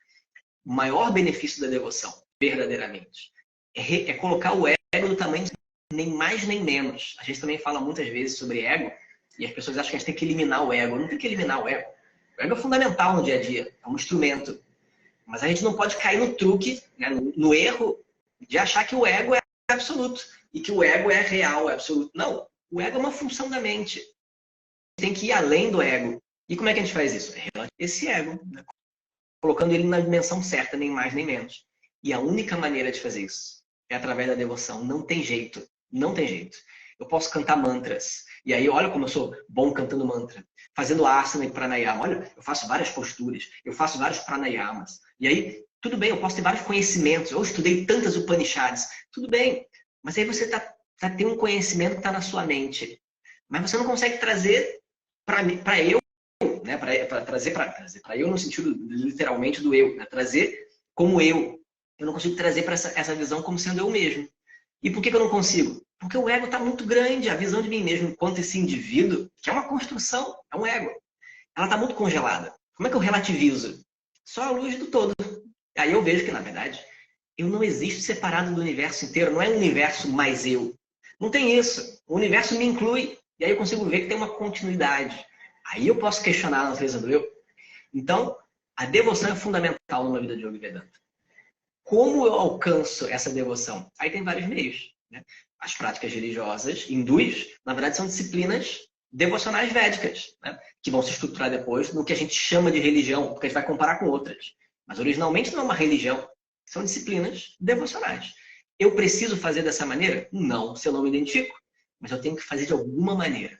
[0.66, 3.32] O maior benefício da devoção, verdadeiramente,
[3.76, 5.46] é, é colocar o ego no tamanho
[5.94, 7.16] nem mais nem menos.
[7.20, 8.92] A gente também fala muitas vezes sobre ego
[9.38, 10.98] e as pessoas acham que a gente tem que eliminar o ego.
[10.98, 11.90] Não tem que eliminar o ego.
[12.38, 14.62] O ego é fundamental no dia a dia, é um instrumento.
[15.26, 18.00] Mas a gente não pode cair no truque, né, no, no erro
[18.48, 22.12] de achar que o ego é absoluto e que o ego é real, é absoluto.
[22.16, 24.02] Não, o ego é uma função da mente.
[24.96, 26.22] Tem que ir além do ego.
[26.48, 27.36] E como é que a gente faz isso?
[27.38, 28.64] É esse ego, né?
[29.42, 31.66] colocando ele na dimensão certa, nem mais nem menos.
[32.04, 34.84] E a única maneira de fazer isso é através da devoção.
[34.84, 35.66] Não tem jeito.
[35.92, 36.58] Não tem jeito.
[37.00, 38.26] Eu posso cantar mantras.
[38.46, 40.46] E aí, olha como eu sou bom cantando mantra.
[40.76, 42.04] Fazendo asana e pranayama.
[42.04, 43.50] Olha, eu faço várias posturas.
[43.66, 45.00] Eu faço vários pranayamas.
[45.20, 47.32] E aí, tudo bem, eu posso ter vários conhecimentos.
[47.32, 48.88] Eu estudei tantas Upanishads.
[49.12, 49.66] Tudo bem.
[50.04, 50.60] Mas aí você tá,
[51.00, 53.02] tá tem um conhecimento que está na sua mente.
[53.48, 54.80] Mas você não consegue trazer
[55.26, 56.00] para eu,
[56.64, 56.78] né?
[56.78, 60.06] para trazer para eu no sentido literalmente do eu, né?
[60.06, 61.60] trazer como eu.
[61.98, 64.28] Eu não consigo trazer para essa, essa visão como sendo eu mesmo.
[64.82, 65.82] E por que, que eu não consigo?
[66.00, 67.30] Porque o ego está muito grande.
[67.30, 70.90] A visão de mim mesmo enquanto esse indivíduo, que é uma construção, é um ego,
[71.56, 72.54] ela está muito congelada.
[72.74, 73.84] Como é que eu relativizo?
[74.24, 75.14] Só a luz do todo.
[75.78, 76.84] Aí eu vejo que, na verdade,
[77.38, 79.32] eu não existo separado do universo inteiro.
[79.32, 80.76] Não é um universo mais eu.
[81.20, 82.02] Não tem isso.
[82.08, 83.18] O universo me inclui.
[83.40, 85.26] E aí eu consigo ver que tem uma continuidade.
[85.68, 87.26] Aí eu posso questionar a natureza do eu.
[87.94, 88.38] Então,
[88.76, 91.00] a devoção é fundamental numa vida de Yoga Vedanta.
[91.84, 93.92] Como eu alcanço essa devoção?
[94.00, 94.94] Aí tem vários meios.
[95.10, 95.24] Né?
[95.60, 98.80] As práticas religiosas hindus, na verdade, são disciplinas
[99.12, 100.60] devocionais védicas, né?
[100.82, 103.56] que vão se estruturar depois no que a gente chama de religião, porque a gente
[103.56, 104.54] vai comparar com outras.
[104.90, 106.28] Mas originalmente não é uma religião,
[106.66, 108.34] são disciplinas devocionais.
[108.80, 110.28] Eu preciso fazer dessa maneira?
[110.32, 111.56] Não, se eu não me identifico.
[112.00, 113.56] Mas eu tenho que fazer de alguma maneira.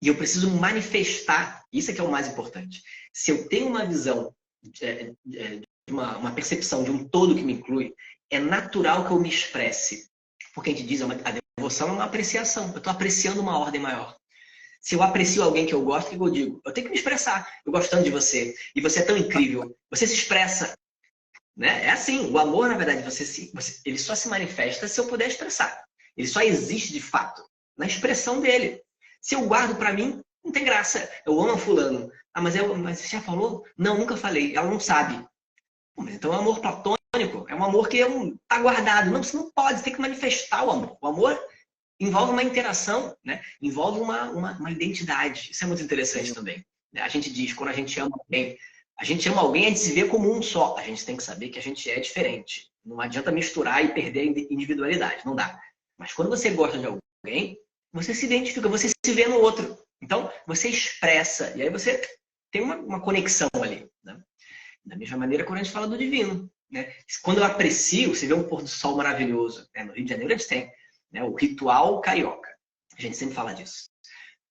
[0.00, 2.82] E eu preciso manifestar, isso é que é o mais importante.
[3.12, 4.34] Se eu tenho uma visão,
[4.80, 7.94] é, é, uma, percepção de um todo que me inclui,
[8.28, 10.10] é natural que eu me expresse.
[10.52, 12.70] Porque a gente diz, é a devoção é uma apreciação.
[12.72, 14.16] Eu estou apreciando uma ordem maior.
[14.82, 16.60] Se eu aprecio alguém que eu gosto, o que eu digo?
[16.64, 17.48] Eu tenho que me expressar.
[17.64, 18.52] Eu gosto tanto de você.
[18.74, 19.76] E você é tão incrível.
[19.88, 20.76] Você se expressa.
[21.56, 21.84] Né?
[21.86, 22.28] É assim.
[22.32, 25.84] O amor, na verdade, você, se, você ele só se manifesta se eu puder expressar.
[26.16, 28.82] Ele só existe de fato na expressão dele.
[29.20, 31.08] Se eu guardo para mim, não tem graça.
[31.24, 32.10] Eu amo fulano.
[32.34, 33.64] Ah, mas, eu, mas você já falou?
[33.78, 34.56] Não, nunca falei.
[34.56, 35.24] Ela não sabe.
[35.96, 37.46] Mas então é um amor platônico.
[37.48, 39.12] É um amor que está guardado.
[39.12, 39.78] Não, você não pode.
[39.78, 40.98] Você tem que manifestar o amor.
[41.00, 41.40] O amor
[42.02, 43.42] envolve uma interação, né?
[43.60, 45.50] envolve uma, uma, uma identidade.
[45.52, 46.34] Isso é muito interessante Sim.
[46.34, 46.66] também.
[46.92, 47.00] Né?
[47.00, 48.58] A gente diz, quando a gente ama alguém,
[48.98, 50.76] a gente ama alguém, a gente se vê como um só.
[50.76, 52.70] A gente tem que saber que a gente é diferente.
[52.84, 55.60] Não adianta misturar e perder a individualidade, não dá.
[55.96, 57.56] Mas quando você gosta de alguém,
[57.92, 59.78] você se identifica, você se vê no outro.
[60.02, 62.02] Então, você expressa, e aí você
[62.50, 63.88] tem uma, uma conexão ali.
[64.02, 64.20] Né?
[64.84, 66.50] Da mesma maneira, quando a gente fala do divino.
[66.68, 66.92] Né?
[67.22, 69.70] Quando eu aprecio, você vê um pôr do sol maravilhoso.
[69.72, 69.84] Né?
[69.84, 70.72] No Rio de Janeiro, a gente tem
[71.12, 71.22] né?
[71.22, 72.48] O ritual carioca.
[72.96, 73.90] A gente sempre fala disso.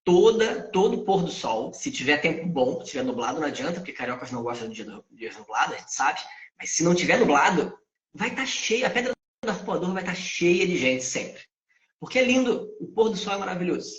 [0.03, 3.93] Toda, todo pôr do sol, se tiver tempo bom, se tiver nublado, não adianta, porque
[3.93, 6.19] cariocas não gostam de dia, dias nublados, a gente sabe.
[6.57, 7.77] Mas se não tiver nublado,
[8.13, 11.43] vai estar tá cheia, a pedra do arpoador vai estar tá cheia de gente sempre.
[11.99, 13.91] Porque é lindo, o pôr do sol é maravilhoso.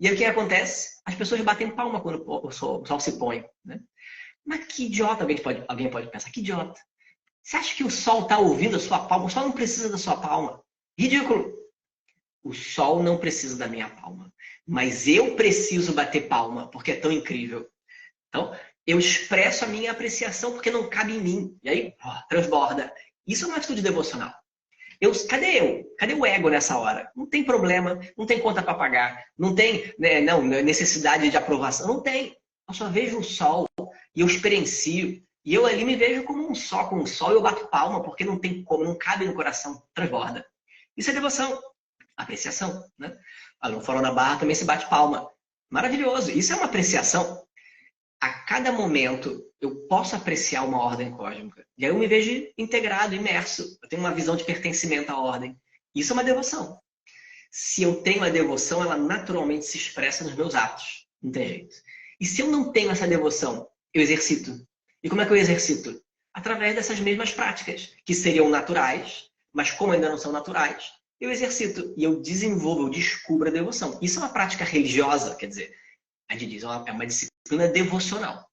[0.00, 1.00] E aí o que acontece?
[1.04, 3.44] As pessoas batem palma quando o sol, o sol se põe.
[3.64, 3.80] Né?
[4.44, 6.80] Mas que idiota, alguém pode, alguém pode pensar, que idiota.
[7.42, 9.26] Você acha que o sol está ouvindo a sua palma?
[9.26, 10.62] O sol não precisa da sua palma.
[10.98, 11.53] Ridículo.
[12.44, 14.30] O sol não precisa da minha palma.
[14.66, 17.68] Mas eu preciso bater palma, porque é tão incrível.
[18.28, 18.54] Então,
[18.86, 21.58] eu expresso a minha apreciação porque não cabe em mim.
[21.62, 21.94] E aí,
[22.28, 22.92] transborda.
[23.26, 24.32] Isso é uma atitude devocional.
[25.00, 25.94] Eu, cadê eu?
[25.98, 27.10] Cadê o ego nessa hora?
[27.16, 31.86] Não tem problema, não tem conta para pagar, não tem né, não, necessidade de aprovação,
[31.86, 32.36] não tem.
[32.68, 33.66] Eu só vejo o sol
[34.14, 35.22] e eu experiencio.
[35.44, 38.02] E eu ali me vejo como um sol, com um sol e eu bato palma,
[38.02, 40.44] porque não tem como, não cabe no coração, transborda.
[40.96, 41.60] Isso é devoção,
[42.16, 42.84] apreciação.
[42.98, 43.16] Né?
[43.60, 45.30] Ah, no Fórum na Barra também se bate palma.
[45.70, 46.30] Maravilhoso.
[46.30, 47.44] Isso é uma apreciação.
[48.20, 51.66] A cada momento eu posso apreciar uma ordem cósmica.
[51.76, 53.78] E aí eu me vejo integrado, imerso.
[53.82, 55.58] Eu tenho uma visão de pertencimento à ordem.
[55.94, 56.78] Isso é uma devoção.
[57.50, 61.06] Se eu tenho a devoção, ela naturalmente se expressa nos meus atos.
[61.22, 61.76] Não tem jeito.
[62.20, 64.66] E se eu não tenho essa devoção, eu exercito.
[65.02, 66.02] E como é que eu exercito?
[66.32, 71.94] Através dessas mesmas práticas, que seriam naturais, mas como ainda não são naturais, eu exercito
[71.96, 73.98] e eu desenvolvo, eu descubro a devoção.
[74.02, 75.74] Isso é uma prática religiosa, quer dizer,
[76.28, 78.46] a gente diz, é uma, disciplina devocional.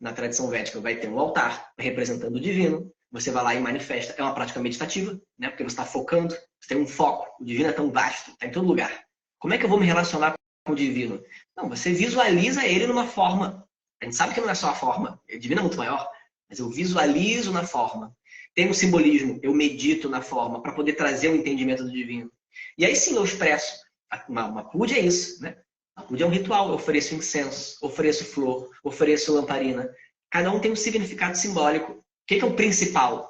[0.00, 4.14] Na tradição védica vai ter um altar representando o divino, você vai lá e manifesta.
[4.18, 5.48] É uma prática meditativa, né?
[5.48, 7.26] porque você está focando, você tem um foco.
[7.40, 9.04] O divino é tão vasto, está em todo lugar.
[9.38, 10.34] Como é que eu vou me relacionar
[10.66, 11.22] com o divino?
[11.56, 13.66] Não, você visualiza ele numa forma.
[14.02, 16.10] A gente sabe que não é só a forma, o divino é muito maior,
[16.48, 18.14] mas eu visualizo na forma.
[18.54, 22.30] Tem um simbolismo, eu medito na forma para poder trazer o um entendimento do divino.
[22.78, 23.82] E aí sim eu expresso.
[24.28, 25.56] Uma, uma pude é isso, né?
[25.96, 26.68] Uma pude é um ritual.
[26.68, 29.90] Eu ofereço incenso, ofereço flor, ofereço lamparina.
[30.30, 31.92] Cada um tem um significado simbólico.
[31.92, 33.28] O que é o principal?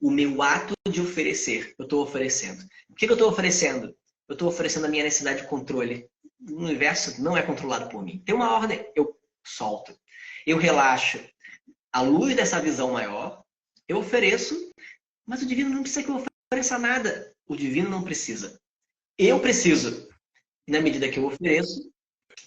[0.00, 1.74] O meu ato de oferecer.
[1.78, 2.62] Eu estou oferecendo.
[2.88, 3.94] O que eu estou oferecendo?
[4.28, 6.08] Eu estou oferecendo a minha necessidade de controle.
[6.48, 8.22] O universo não é controlado por mim.
[8.24, 9.96] Tem uma ordem, eu solto.
[10.46, 11.20] Eu relaxo.
[11.92, 13.41] À luz dessa visão maior,
[13.92, 14.72] eu ofereço,
[15.26, 17.32] mas o divino não precisa que eu ofereça nada.
[17.46, 18.60] O divino não precisa.
[19.18, 20.08] Eu preciso.
[20.66, 21.92] E na medida que eu ofereço,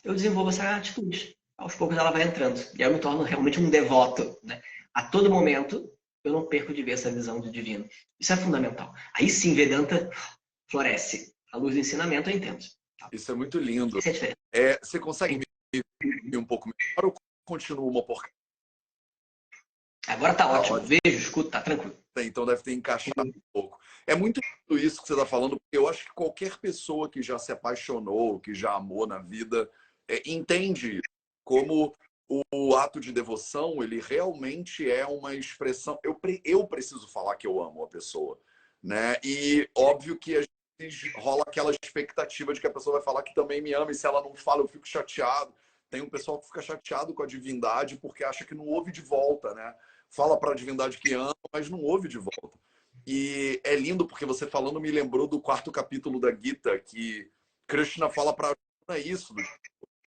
[0.04, 1.38] eu desenvolvo essa atitude.
[1.58, 2.60] Aos poucos ela vai entrando.
[2.78, 4.38] E eu me torno realmente um devoto.
[4.44, 4.62] Né?
[4.94, 5.90] A todo momento,
[6.24, 7.88] eu não perco de ver essa visão do divino.
[8.20, 8.94] Isso é fundamental.
[9.18, 10.10] Aí sim, Vedanta
[10.70, 11.34] floresce.
[11.54, 12.66] A luz do ensinamento eu entendo.
[13.12, 13.98] Isso é muito lindo.
[14.52, 15.40] É, é você consegue
[15.74, 18.35] me um pouco melhor ou continua uma porcaria?
[20.08, 20.78] Agora tá, tá ótimo.
[20.78, 21.00] ótimo.
[21.04, 21.98] Vejo, escuto, tá tranquilo.
[22.18, 23.78] Então deve ter encaixado um pouco.
[24.08, 24.40] É muito
[24.72, 28.40] isso que você está falando, porque eu acho que qualquer pessoa que já se apaixonou,
[28.40, 29.70] que já amou na vida,
[30.08, 31.02] é, entende
[31.44, 31.94] como
[32.52, 36.00] o ato de devoção, ele realmente é uma expressão.
[36.04, 38.40] Eu, eu preciso falar que eu amo a pessoa.
[38.84, 39.16] Né?
[39.24, 40.44] E óbvio que a
[40.82, 43.96] gente rola aquela expectativa de que a pessoa vai falar que também me ama, e
[43.96, 45.54] se ela não fala, eu fico chateado.
[45.90, 49.02] Tem um pessoal que fica chateado com a divindade porque acha que não ouve de
[49.02, 49.74] volta, né?
[50.10, 52.58] Fala para a divindade que ama, mas não ouve de volta.
[53.06, 57.30] E é lindo porque você falando me lembrou do quarto capítulo da Gita, que
[57.68, 58.56] Krishna fala para
[58.88, 59.34] Arjuna isso.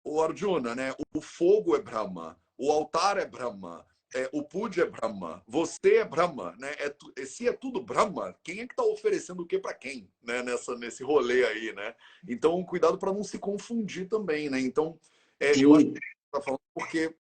[0.03, 0.93] O Arjuna, né?
[1.15, 6.05] O fogo é Brahma, o altar é Brahma, é, o puja é Brahma, você é
[6.05, 6.71] Brahma, né?
[7.17, 10.43] É, se é tudo Brahma, quem é que está oferecendo o que para quem, né?
[10.43, 11.95] Nessa, nesse rolê aí, né?
[12.27, 14.59] Então, cuidado para não se confundir também, né?
[14.59, 14.99] Então,
[15.39, 17.13] é, eu acho que está falando porque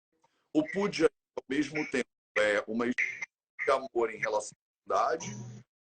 [0.53, 2.10] o puja, ao mesmo tempo,
[2.41, 5.27] é, uma de amor em relação à idade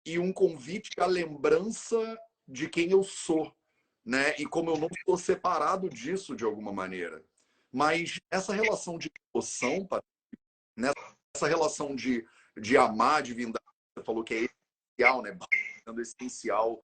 [0.04, 3.52] e um convite à lembrança de quem eu sou,
[4.04, 4.37] né?
[4.38, 7.24] E como eu não estou separado disso de alguma maneira.
[7.72, 9.88] Mas essa relação de emoção,
[10.76, 15.37] nessa relação de, de amar a divindade, você falou que é essencial, né?
[15.85, 16.85] Sendo essencial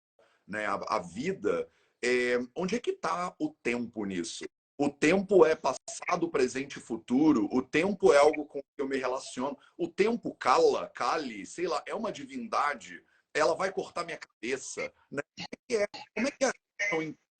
[0.46, 0.66] né?
[0.66, 1.68] a, a vida,
[2.02, 4.44] é, onde é que está o tempo nisso?
[4.76, 7.48] O tempo é passado, presente e futuro.
[7.52, 9.56] O tempo é algo com que eu me relaciono.
[9.76, 13.00] O tempo cala, cale, sei lá, é uma divindade.
[13.32, 14.92] Ela vai cortar minha cabeça.
[15.10, 15.22] Né?
[15.70, 16.50] É, como é que é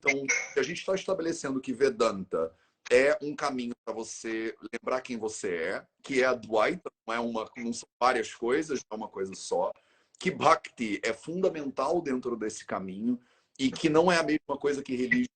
[0.05, 2.55] então, a gente está estabelecendo que Vedanta
[2.91, 7.21] é um caminho para você lembrar quem você é, que é a Dvaita, não, é
[7.21, 9.73] uma, não são várias coisas, não é uma coisa só.
[10.19, 13.19] Que Bhakti é fundamental dentro desse caminho
[13.59, 15.34] e que não é a mesma coisa que religião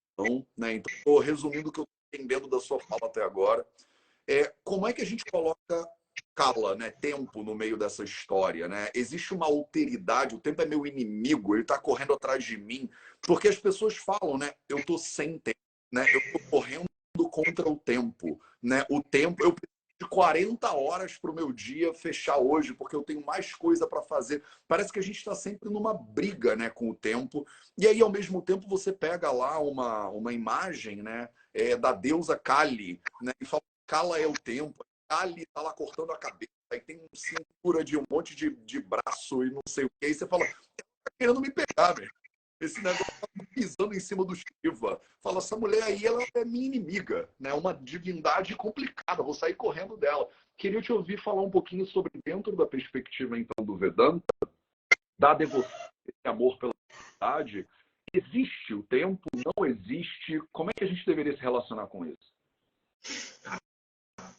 [0.56, 0.74] né?
[0.74, 3.66] Então, resumindo o que eu estou entendendo da sua fala até agora.
[4.26, 5.88] É, como é que a gente coloca
[6.34, 8.90] cala, né, tempo no meio dessa história, né?
[8.94, 12.88] Existe uma alteridade, o tempo é meu inimigo, ele está correndo atrás de mim,
[13.20, 14.52] porque as pessoas falam, né?
[14.68, 15.58] Eu estou sem tempo,
[15.92, 16.06] né?
[16.12, 16.86] Eu estou correndo
[17.30, 18.84] contra o tempo, né?
[18.88, 19.52] O tempo, eu
[20.00, 24.00] de 40 horas para o meu dia fechar hoje, porque eu tenho mais coisa para
[24.00, 24.44] fazer.
[24.68, 27.44] Parece que a gente está sempre numa briga né, com o tempo.
[27.76, 32.38] E aí, ao mesmo tempo, você pega lá uma, uma imagem né, é, da deusa
[32.38, 34.84] Kali né, e fala: Kala é o tempo.
[35.10, 36.52] Kali está lá cortando a cabeça.
[36.70, 40.06] Aí tem cintura de um monte de, de braço e não sei o que.
[40.06, 42.10] Aí você fala: tá querendo me pegar, velho.
[42.60, 45.00] Esse negócio tá pisando em cima do Shiva.
[45.22, 47.52] Fala, essa mulher aí, ela é minha inimiga, né?
[47.52, 50.28] Uma divindade complicada, vou sair correndo dela.
[50.56, 54.24] Queria te ouvir falar um pouquinho sobre, dentro da perspectiva, então, do Vedanta,
[55.16, 55.70] da devoção,
[56.06, 57.66] esse amor pela divindade.
[58.12, 59.28] Existe o tempo?
[59.34, 60.40] Não existe?
[60.50, 62.32] Como é que a gente deveria se relacionar com isso?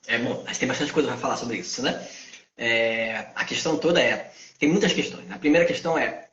[0.08, 2.06] É bom, mas tem bastante coisa para falar sobre isso, né?
[2.58, 5.32] É, a questão toda é, tem muitas questões.
[5.32, 6.29] A primeira questão é,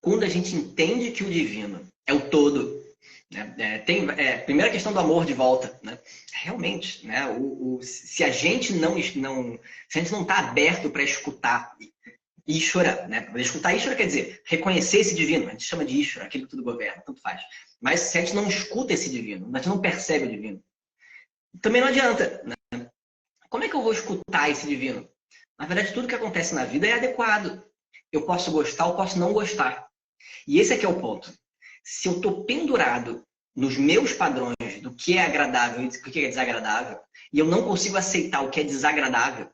[0.00, 2.84] quando a gente entende que o divino é o todo,
[3.30, 3.54] né?
[3.58, 5.98] é, tem é, primeira questão do amor de volta, né?
[6.32, 7.26] realmente, né?
[7.26, 11.76] O, o, se a gente não, não se a gente não está aberto para escutar
[12.46, 13.28] Ishvara, né?
[13.36, 15.48] Escutar Ishvara quer dizer reconhecer esse divino.
[15.48, 17.42] A gente chama de Ishvara, aquele que tudo governa, tanto faz.
[17.80, 20.62] Mas se a gente não escuta esse divino, a gente não percebe o divino,
[21.60, 22.42] também não adianta.
[22.44, 22.88] Né?
[23.48, 25.08] Como é que eu vou escutar esse divino?
[25.58, 27.62] Na verdade, tudo que acontece na vida é adequado.
[28.12, 29.85] Eu posso gostar ou posso não gostar.
[30.46, 31.32] E esse aqui é o ponto.
[31.84, 36.28] Se eu estou pendurado nos meus padrões do que é agradável e do que é
[36.28, 36.98] desagradável,
[37.32, 39.50] e eu não consigo aceitar o que é desagradável,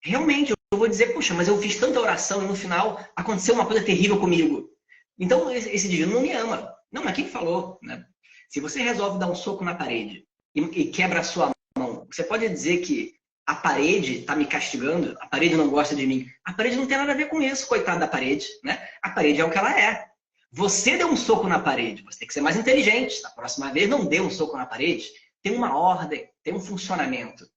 [0.00, 3.66] realmente eu vou dizer, puxa, mas eu fiz tanta oração e no final aconteceu uma
[3.66, 4.70] coisa terrível comigo.
[5.18, 6.72] Então esse divino não me ama.
[6.92, 7.78] Não, mas quem falou?
[7.82, 8.04] Né?
[8.48, 12.22] Se você resolve dar um soco na parede e, e quebra a sua mão, você
[12.22, 13.15] pode dizer que
[13.46, 16.28] a parede está me castigando, a parede não gosta de mim.
[16.44, 18.46] A parede não tem nada a ver com isso, coitada da parede.
[18.64, 18.88] Né?
[19.00, 20.04] A parede é o que ela é.
[20.50, 23.22] Você deu um soco na parede, você tem que ser mais inteligente.
[23.22, 25.08] Da próxima vez, não dê um soco na parede.
[25.42, 27.48] Tem uma ordem, tem um funcionamento.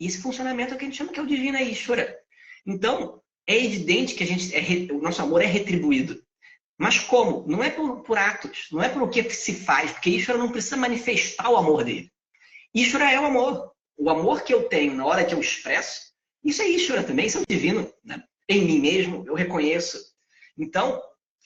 [0.00, 2.18] E esse funcionamento é o que a gente chama que é o divino Ishvara.
[2.66, 6.20] Então, é evidente que a gente é, o nosso amor é retribuído.
[6.76, 7.46] Mas como?
[7.46, 10.50] Não é por, por atos, não é por o que se faz, porque Ishvara não
[10.50, 12.10] precisa manifestar o amor dele.
[12.74, 13.69] Ishvara é o amor
[14.00, 16.10] o amor que eu tenho na hora que eu expresso,
[16.42, 17.92] isso é Ishvara também, isso é o divino.
[18.02, 18.22] Né?
[18.48, 19.98] Em mim mesmo, eu reconheço.
[20.56, 21.00] Então,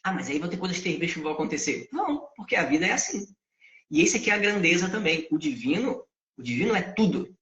[0.04, 1.88] ah, mas aí vão ter coisas terríveis que vão acontecer.
[1.92, 3.26] Não, porque a vida é assim.
[3.90, 5.26] E esse aqui é a grandeza também.
[5.32, 6.04] O divino,
[6.38, 7.36] o divino é tudo.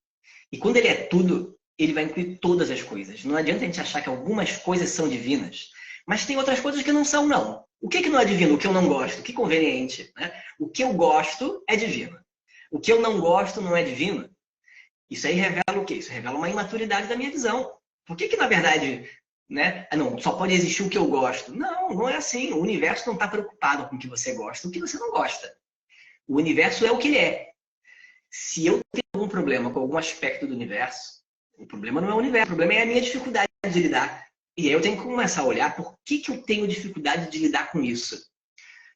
[0.51, 3.23] E quando ele é tudo, ele vai incluir todas as coisas.
[3.23, 5.69] Não adianta a gente achar que algumas coisas são divinas,
[6.07, 7.65] mas tem outras coisas que não são, não.
[7.81, 8.55] O que, que não é divino?
[8.55, 9.23] O que eu não gosto?
[9.23, 10.11] Que conveniente.
[10.17, 10.33] Né?
[10.59, 12.19] O que eu gosto é divino.
[12.71, 14.31] O que eu não gosto não é divino.
[15.13, 15.95] Isso aí revela o quê?
[15.95, 17.71] Isso revela uma imaturidade da minha visão.
[18.07, 19.09] Por que, que na verdade,
[19.49, 19.87] né?
[19.91, 21.55] Ah, não, só pode existir o que eu gosto.
[21.55, 22.51] Não, não é assim.
[22.53, 25.55] O universo não está preocupado com o que você gosta, o que você não gosta.
[26.27, 27.51] O universo é o que ele é.
[28.31, 31.23] Se eu tenho algum problema com algum aspecto do universo,
[31.59, 34.27] o problema não é o universo, o problema é a minha dificuldade de lidar.
[34.57, 37.39] E aí eu tenho que começar a olhar por que, que eu tenho dificuldade de
[37.39, 38.19] lidar com isso.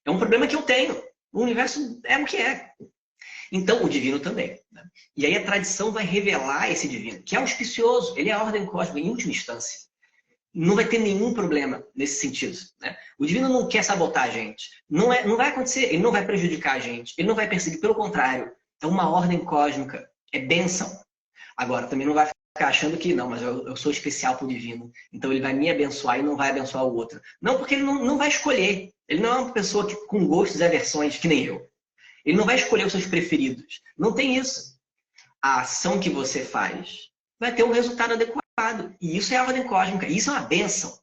[0.06, 1.02] É um problema que eu tenho.
[1.30, 2.70] O universo é o que é.
[3.52, 4.60] Então, o divino também.
[4.70, 4.84] Né?
[5.16, 8.66] E aí a tradição vai revelar esse divino, que é auspicioso, ele é a ordem
[8.66, 9.86] cósmica em última instância.
[10.54, 12.56] Não vai ter nenhum problema nesse sentido.
[12.80, 12.96] Né?
[13.18, 14.70] O divino não quer sabotar a gente.
[14.88, 17.80] Não, é, não vai acontecer, ele não vai prejudicar a gente, ele não vai perseguir,
[17.80, 18.50] pelo contrário.
[18.82, 20.90] É uma ordem cósmica, é bênção.
[21.56, 24.48] Agora, também não vai ficar achando que, não, mas eu, eu sou especial para o
[24.48, 27.20] divino, então ele vai me abençoar e não vai abençoar o outro.
[27.40, 28.90] Não, porque ele não, não vai escolher.
[29.08, 31.66] Ele não é uma pessoa que, com gostos e aversões, que nem eu.
[32.26, 33.80] Ele não vai escolher os seus preferidos.
[33.96, 34.76] Não tem isso.
[35.40, 37.08] A ação que você faz
[37.38, 38.94] vai ter um resultado adequado.
[39.00, 40.08] E isso é a ordem cósmica.
[40.08, 40.98] Isso é uma benção.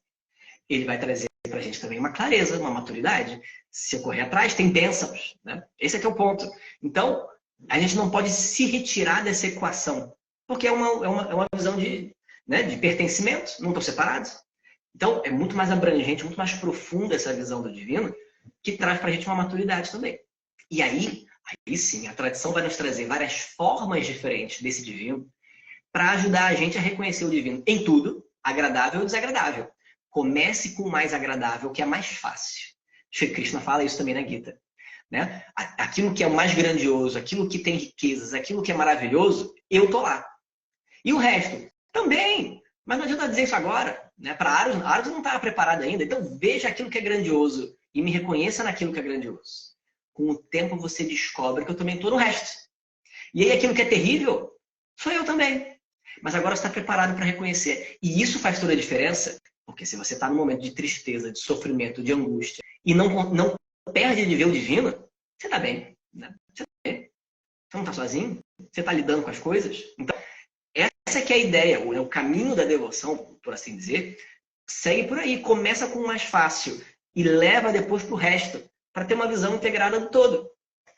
[0.69, 3.41] Ele vai trazer para a gente também uma clareza, uma maturidade.
[3.71, 5.35] Se eu correr atrás, tem bênçãos.
[5.45, 5.63] Né?
[5.79, 6.45] Esse é, é o ponto.
[6.81, 7.25] Então,
[7.69, 10.13] a gente não pode se retirar dessa equação.
[10.45, 12.13] Porque é uma, é uma, é uma visão de,
[12.45, 13.53] né, de pertencimento.
[13.61, 14.37] Não estão separados.
[14.93, 18.13] Então, é muito mais abrangente, muito mais profunda essa visão do divino,
[18.61, 20.19] que traz para a gente uma maturidade também.
[20.73, 21.27] E aí,
[21.67, 25.29] aí sim, a tradição vai nos trazer várias formas diferentes desse divino
[25.91, 29.69] para ajudar a gente a reconhecer o divino em tudo, agradável ou desagradável.
[30.09, 32.73] Comece com o mais agradável, que é mais fácil.
[33.11, 34.59] Shri Krishna fala isso também na Gita.
[35.11, 35.45] Né?
[35.55, 39.91] Aquilo que é o mais grandioso, aquilo que tem riquezas, aquilo que é maravilhoso, eu
[39.91, 40.27] tô lá.
[41.05, 41.71] E o resto?
[41.91, 42.63] Também.
[42.83, 44.11] Mas não adianta dizer isso agora.
[44.17, 44.33] Né?
[44.33, 46.03] Para Aros, Aros não estava preparado ainda.
[46.03, 49.72] Então veja aquilo que é grandioso e me reconheça naquilo que é grandioso
[50.13, 52.69] com o tempo você descobre que eu também estou no resto.
[53.33, 54.51] E aí aquilo que é terrível,
[54.99, 55.77] sou eu também.
[56.21, 57.97] Mas agora está preparado para reconhecer.
[58.01, 61.39] E isso faz toda a diferença, porque se você está num momento de tristeza, de
[61.39, 63.55] sofrimento, de angústia, e não, não
[63.91, 64.91] perde de ver o divino,
[65.37, 65.97] você está bem.
[66.13, 66.33] Né?
[66.53, 67.01] Você, tá bem.
[67.01, 68.39] você não está sozinho,
[68.71, 69.83] você está lidando com as coisas.
[69.97, 70.15] Então,
[70.75, 74.17] essa que é a ideia, o, o caminho da devoção, por assim dizer,
[74.69, 75.41] segue por aí.
[75.41, 76.81] Começa com o mais fácil
[77.15, 80.49] e leva depois para o resto, para ter uma visão integrada do todo.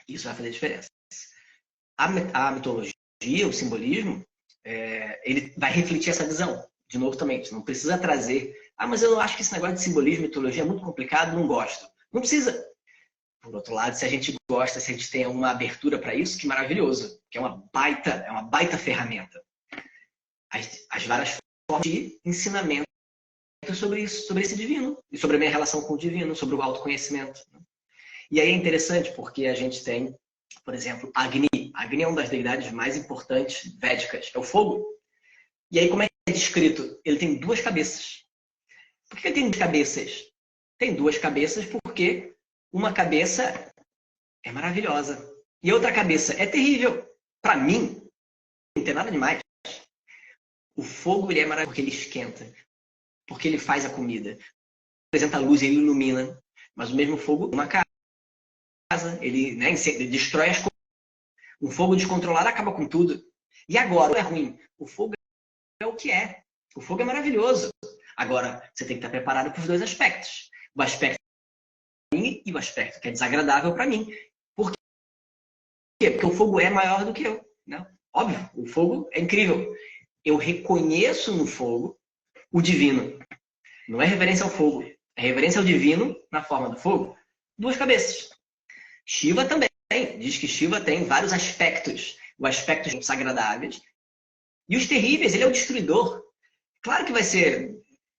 [0.08, 0.90] Isso vai fazer diferença.
[1.98, 4.24] A, mitologia, o simbolismo,
[4.64, 6.68] é, ele vai refletir essa visão.
[6.90, 8.54] De novo também, não precisa trazer.
[8.78, 11.36] Ah, mas eu não acho que esse negócio de simbolismo e mitologia é muito complicado,
[11.36, 11.88] não gosto.
[12.12, 12.66] Não precisa.
[13.42, 16.38] Por outro lado, se a gente gosta, se a gente tem uma abertura para isso,
[16.38, 19.42] que maravilhoso, que é uma baita, é uma baita ferramenta.
[20.52, 21.38] As, as várias
[21.70, 22.86] formas de ensinamento
[23.74, 26.62] sobre isso, sobre esse divino e sobre a minha relação com o divino, sobre o
[26.62, 27.42] autoconhecimento.
[28.32, 30.16] E aí é interessante porque a gente tem,
[30.64, 31.48] por exemplo, Agni.
[31.74, 34.86] Agni é uma das deidades mais importantes védicas, é o fogo.
[35.72, 37.00] E aí como é que é descrito?
[37.04, 38.26] Ele tem duas cabeças.
[39.10, 40.24] Por que ele tem duas cabeças?
[40.78, 42.36] Tem duas cabeças porque
[42.72, 43.74] uma cabeça
[44.44, 47.08] é maravilhosa e a outra cabeça é terrível.
[47.42, 48.02] Para mim,
[48.76, 49.40] não tem nada demais.
[50.76, 52.54] O fogo ele é maravilhoso porque ele esquenta,
[53.28, 54.38] porque ele faz a comida.
[55.08, 56.42] Apresenta luz, ele ilumina.
[56.76, 57.68] Mas o mesmo fogo, uma
[58.96, 60.72] casa, ele, né, destrói as coisas.
[61.62, 63.22] Um fogo descontrolado acaba com tudo.
[63.68, 64.58] E agora, é ruim.
[64.78, 65.14] O fogo
[65.82, 66.44] é o que é.
[66.76, 67.70] O fogo é maravilhoso.
[68.16, 70.50] Agora, você tem que estar preparado para os dois aspectos.
[70.76, 71.20] O aspecto
[72.14, 74.14] mim e o aspecto que é desagradável para mim.
[74.56, 76.12] Por quê?
[76.12, 77.46] Porque o fogo é maior do que eu.
[77.66, 77.86] Né?
[78.14, 79.76] Óbvio, o fogo é incrível.
[80.24, 82.00] Eu reconheço no fogo
[82.52, 83.20] o divino.
[83.88, 84.84] Não é reverência ao fogo,
[85.16, 87.18] é reverência ao divino na forma do fogo.
[87.58, 88.35] Duas cabeças.
[89.06, 89.70] Shiva também
[90.20, 92.18] diz que Shiva tem vários aspectos.
[92.38, 93.82] O aspecto dos agradáveis
[94.68, 95.34] e os terríveis.
[95.34, 96.24] Ele é o destruidor.
[96.82, 97.76] Claro que vai ser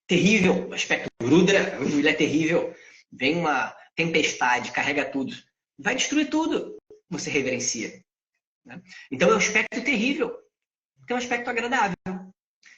[0.06, 2.74] terrível o aspecto Rudra, ele é terrível.
[3.12, 5.34] Vem uma tempestade, carrega tudo.
[5.78, 6.76] Vai destruir tudo.
[7.10, 8.02] Você reverencia.
[8.64, 8.80] Né?
[9.10, 10.36] Então é um aspecto terrível.
[11.06, 11.96] Tem um aspecto agradável.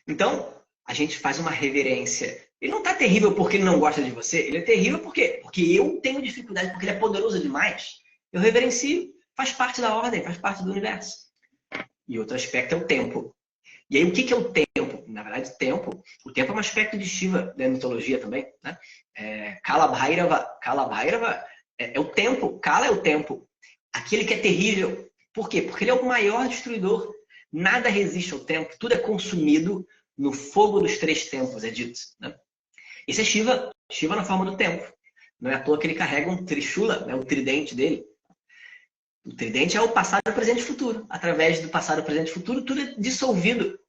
[0.06, 2.47] Então, a gente faz uma reverência.
[2.60, 4.40] Ele não está terrível porque ele não gosta de você.
[4.40, 5.38] Ele é terrível por quê?
[5.42, 7.98] Porque eu tenho dificuldade, porque ele é poderoso demais.
[8.32, 9.16] Eu reverencio.
[9.36, 11.28] Faz parte da ordem, faz parte do universo.
[12.08, 13.32] E outro aspecto é o tempo.
[13.88, 15.04] E aí, o que é o tempo?
[15.06, 18.46] Na verdade, tempo, o tempo é um aspecto de Shiva da mitologia também.
[18.62, 18.76] Né?
[19.16, 21.44] É, Kala Bhairava, Kala Bhairava
[21.78, 22.58] é, é o tempo.
[22.58, 23.48] Kala é o tempo.
[23.92, 25.08] Aquele que é terrível.
[25.32, 25.62] Por quê?
[25.62, 27.14] Porque ele é o maior destruidor.
[27.52, 28.76] Nada resiste ao tempo.
[28.78, 29.86] Tudo é consumido
[30.16, 31.98] no fogo dos três tempos, é dito.
[32.20, 32.34] Né?
[33.08, 34.86] Esse é Shiva, Shiva na forma do tempo.
[35.40, 38.04] Não é à toa que ele carrega um trishula, né, o tridente dele.
[39.24, 41.06] O tridente é o passado, presente e futuro.
[41.08, 43.80] Através do passado, presente e futuro, tudo é dissolvido.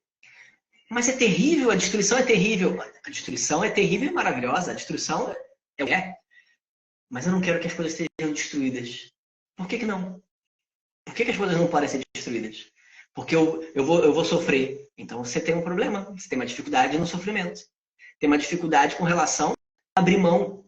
[0.90, 2.82] Mas é terrível, a destruição é terrível.
[2.82, 4.72] A destruição é terrível e maravilhosa.
[4.72, 5.36] A destruição
[5.78, 6.16] é o que é.
[7.10, 9.12] Mas eu não quero que as coisas sejam destruídas.
[9.58, 10.24] Por que, que não?
[11.04, 12.72] Por que, que as coisas não podem ser destruídas?
[13.14, 14.88] Porque eu, eu, vou, eu vou sofrer.
[14.98, 17.62] Então você tem um problema, você tem uma dificuldade no sofrimento.
[18.20, 19.54] Tem uma dificuldade com relação
[19.96, 20.64] a abrir mão,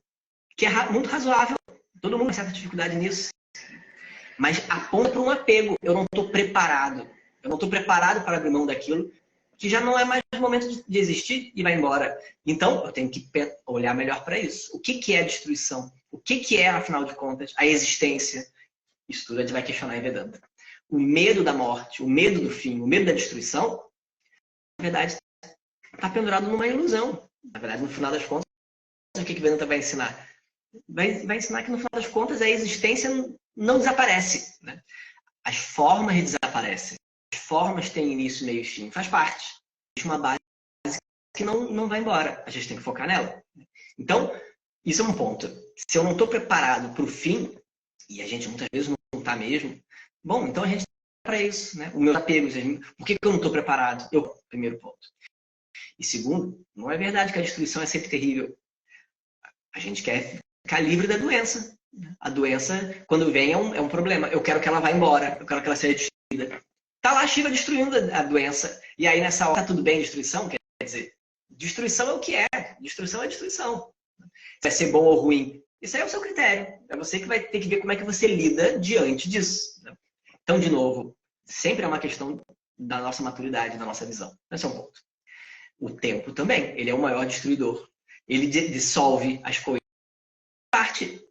[0.55, 1.55] que é muito razoável.
[2.01, 3.29] Todo mundo tem certa dificuldade nisso.
[4.37, 5.75] Mas aponta para um apego.
[5.81, 7.07] Eu não estou preparado.
[7.43, 9.11] Eu não estou preparado para abrir mão daquilo
[9.57, 12.17] que já não é mais o momento de existir e vai embora.
[12.43, 13.29] Então, eu tenho que
[13.67, 14.75] olhar melhor para isso.
[14.75, 15.91] O que, que é destruição?
[16.09, 18.47] O que, que é, afinal de contas, a existência?
[19.07, 20.41] Isso tudo a gente vai questionar em Vedanta
[20.91, 23.81] o medo da morte, o medo do fim, o medo da destruição,
[24.77, 25.15] na verdade,
[25.93, 27.29] está pendurado numa ilusão.
[27.43, 28.45] Na verdade, no final das contas,
[29.17, 30.29] o que, que Vedanta vai ensinar?
[30.87, 33.09] Vai, vai ensinar que, no final das contas, a existência
[33.55, 34.57] não desaparece.
[34.63, 34.81] Né?
[35.43, 36.97] As formas desaparecem.
[37.33, 38.91] As formas têm início, meio e fim.
[38.91, 39.45] Faz parte.
[39.97, 40.39] Existe uma base
[41.35, 42.43] que não, não vai embora.
[42.45, 43.41] A gente tem que focar nela.
[43.97, 44.31] Então,
[44.85, 45.47] isso é um ponto.
[45.89, 47.57] Se eu não estou preparado para o fim,
[48.09, 49.81] e a gente muitas vezes não está mesmo,
[50.23, 50.83] Bom, então a gente
[51.23, 51.91] para isso, né?
[51.93, 52.47] O meu apego,
[52.97, 54.07] por que, que eu não estou preparado?
[54.11, 54.97] Eu, primeiro ponto.
[56.01, 58.57] E segundo, não é verdade que a destruição é sempre terrível.
[59.75, 61.77] A gente quer ficar livre da doença.
[62.19, 64.27] A doença, quando vem, é um, é um problema.
[64.29, 66.59] Eu quero que ela vá embora, eu quero que ela seja destruída.
[67.01, 68.81] Tá lá a Shiva destruindo a doença.
[68.97, 70.49] E aí nessa hora, tá tudo bem destruição?
[70.49, 71.13] Quer dizer,
[71.47, 72.47] destruição é o que é.
[72.81, 73.93] Destruição é destruição.
[74.63, 75.61] Vai ser bom ou ruim.
[75.79, 76.79] Isso aí é o seu critério.
[76.89, 79.79] É você que vai ter que ver como é que você lida diante disso.
[79.83, 79.93] Né?
[80.41, 82.41] Então, de novo, sempre é uma questão
[82.75, 84.35] da nossa maturidade, da nossa visão.
[84.51, 85.10] Esse é um ponto.
[85.81, 87.89] O tempo também, ele é o maior destruidor.
[88.27, 89.81] Ele dissolve as coisas.
[90.71, 91.27] Parte.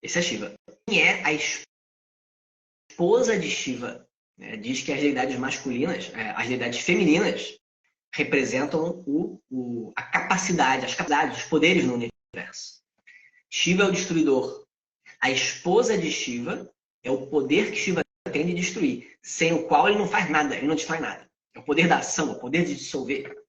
[0.00, 0.54] Esse é Shiva.
[0.86, 1.32] Quem é a
[2.92, 4.08] esposa de Shiva?
[4.38, 7.58] É, diz que as deidades masculinas, é, as deidades femininas,
[8.14, 12.80] representam o, o, a capacidade, as capacidades, os poderes no universo.
[13.50, 14.64] Shiva é o destruidor.
[15.20, 16.72] A esposa de Shiva
[17.02, 20.68] é o poder que Shiva pretende destruir, sem o qual ele não faz nada, ele
[20.68, 21.28] não destrói nada.
[21.54, 23.43] É o poder da ação, o poder de dissolver.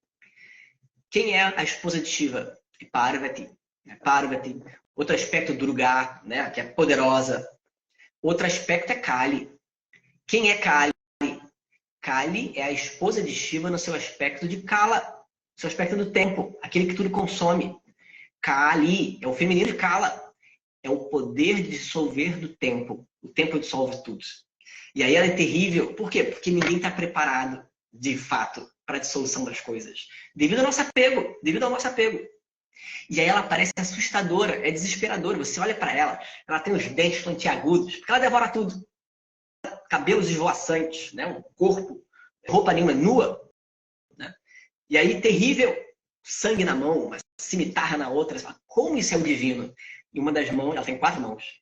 [1.15, 2.59] Quem é a esposa de Shiva?
[2.77, 3.49] É Parvati.
[3.85, 3.97] Né?
[4.03, 4.61] Parvati.
[4.93, 6.49] Outro aspecto, Durga, né?
[6.49, 7.49] que é poderosa.
[8.21, 9.49] Outro aspecto é Kali.
[10.27, 10.91] Quem é Kali?
[12.01, 15.23] Kali é a esposa de Shiva no seu aspecto de Kala,
[15.55, 17.79] seu aspecto do tempo, aquele que tudo consome.
[18.41, 20.33] Kali é o feminino de Kala,
[20.83, 23.07] é o poder de dissolver do tempo.
[23.23, 24.19] O tempo dissolve tudo.
[24.93, 25.93] E aí ela é terrível.
[25.93, 26.25] Por quê?
[26.25, 30.07] Porque ninguém está preparado, de fato, para a dissolução das coisas.
[30.35, 31.37] Devido ao nosso apego.
[31.41, 32.19] Devido ao nosso apego.
[33.09, 35.37] E aí ela parece assustadora, é desesperadora.
[35.37, 38.85] Você olha para ela, ela tem os dentes pontiagudos, porque ela devora tudo.
[39.89, 41.25] Cabelos esvoaçantes, né?
[41.25, 42.03] um corpo,
[42.47, 43.41] roupa nenhuma, nua.
[44.17, 44.33] Né?
[44.89, 45.75] E aí, terrível,
[46.23, 48.39] sangue na mão, uma cimitarra na outra.
[48.39, 49.73] Fala, Como isso é o divino?
[50.13, 51.61] E uma das mãos, ela tem quatro mãos.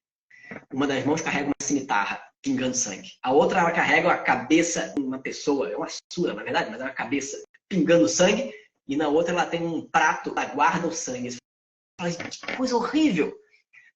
[0.72, 3.14] Uma das mãos carrega uma cimitarra, pingando sangue.
[3.24, 6.82] A outra, ela carrega a cabeça de uma pessoa, é uma sura, na verdade, mas
[6.82, 8.54] é uma cabeça, pingando sangue.
[8.86, 11.38] E na outra, ela tem um prato, ela guarda o sangue.
[12.00, 13.34] Fala, que coisa horrível!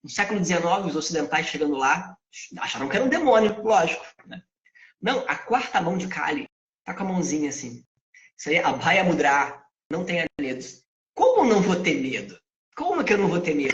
[0.02, 2.18] No século XIX, os ocidentais chegando lá,
[2.60, 4.06] acharam que era um demônio, lógico.
[4.26, 4.42] Né?
[5.02, 6.48] Não, a quarta mão de Kali
[6.86, 7.84] tá com a mãozinha assim.
[8.38, 9.62] Isso aí é Abhaya Mudra.
[9.90, 10.64] Não tenha medo.
[11.14, 12.40] Como não vou ter medo?
[12.76, 13.74] Como que eu não vou ter medo?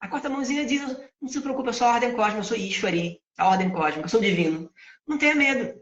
[0.00, 3.20] A quarta mãozinha diz: não se preocupe, eu sou a ordem cósmica, eu sou Ishwari,
[3.36, 4.70] a ordem cósmica, eu sou divino.
[5.06, 5.80] Não tenha medo.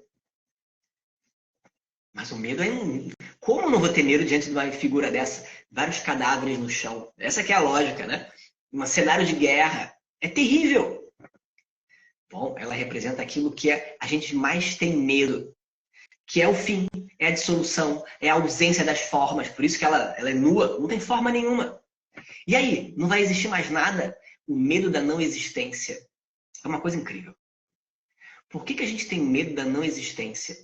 [2.13, 3.11] Mas o medo é um.
[3.41, 5.49] Como não vou ter medo diante de uma figura dessa?
[5.71, 7.13] Vários cadáveres no chão.
[7.19, 8.31] Essa que é a lógica, né?
[8.73, 9.95] Um cenário de guerra.
[10.21, 11.13] É terrível.
[12.31, 15.55] Bom, ela representa aquilo que é, a gente mais tem medo,
[16.27, 16.89] que é o fim,
[17.19, 19.49] é a dissolução, é a ausência das formas.
[19.49, 21.81] Por isso que ela, ela é nua, não tem forma nenhuma.
[22.47, 24.17] E aí, não vai existir mais nada?
[24.47, 25.97] O medo da não existência.
[26.65, 27.35] É uma coisa incrível.
[28.55, 30.57] Por que, que a gente tem medo da não existência?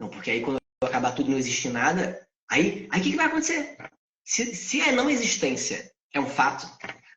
[0.00, 3.76] Não, porque aí quando acabar tudo não existir nada, aí o que, que vai acontecer?
[4.24, 6.66] Se, se a não existência é um fato,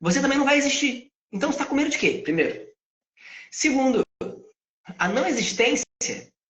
[0.01, 1.13] você também não vai existir.
[1.31, 2.19] Então você está com medo de quê?
[2.21, 2.67] Primeiro.
[3.49, 4.03] Segundo,
[4.99, 5.85] a não existência,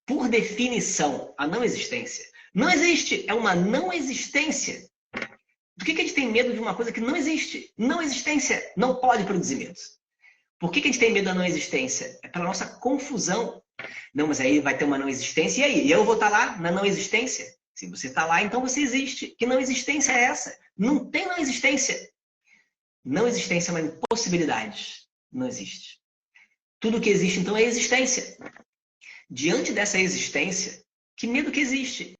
[0.07, 3.25] por definição, a não existência, não existe.
[3.27, 4.89] É uma não existência.
[5.77, 7.71] Por que, que a gente tem medo de uma coisa que não existe?
[7.77, 9.79] Não existência não pode produzir medo.
[10.59, 12.17] Por que, que a gente tem medo da não existência?
[12.23, 13.61] É pela nossa confusão.
[14.13, 15.87] Não, mas aí vai ter uma não existência, e aí?
[15.87, 17.45] E eu vou estar lá na não existência?
[17.75, 19.35] Se você está lá, então você existe.
[19.37, 20.57] Que não existência é essa?
[20.77, 22.09] Não tem não existência.
[23.03, 25.05] Não existência é uma impossibilidade.
[25.31, 25.99] Não existe.
[26.79, 28.37] Tudo que existe, então, é existência.
[29.29, 30.83] Diante dessa existência,
[31.17, 32.17] que medo que existe?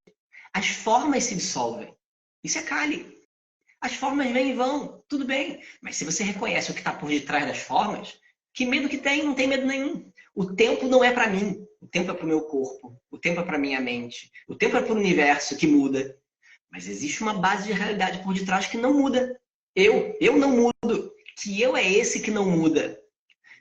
[0.54, 1.94] As formas se dissolvem.
[2.44, 3.16] Isso é Kali.
[3.82, 5.64] As formas vêm e vão, tudo bem.
[5.82, 8.20] Mas se você reconhece o que está por detrás das formas,
[8.56, 9.22] que medo que tem?
[9.22, 10.10] Não tem medo nenhum.
[10.34, 11.68] O tempo não é para mim.
[11.82, 12.98] O tempo é para o meu corpo.
[13.12, 14.32] O tempo é para minha mente.
[14.48, 16.18] O tempo é para o universo que muda.
[16.72, 19.38] Mas existe uma base de realidade por detrás que não muda.
[19.76, 21.12] Eu, eu não mudo.
[21.38, 22.98] Que eu é esse que não muda.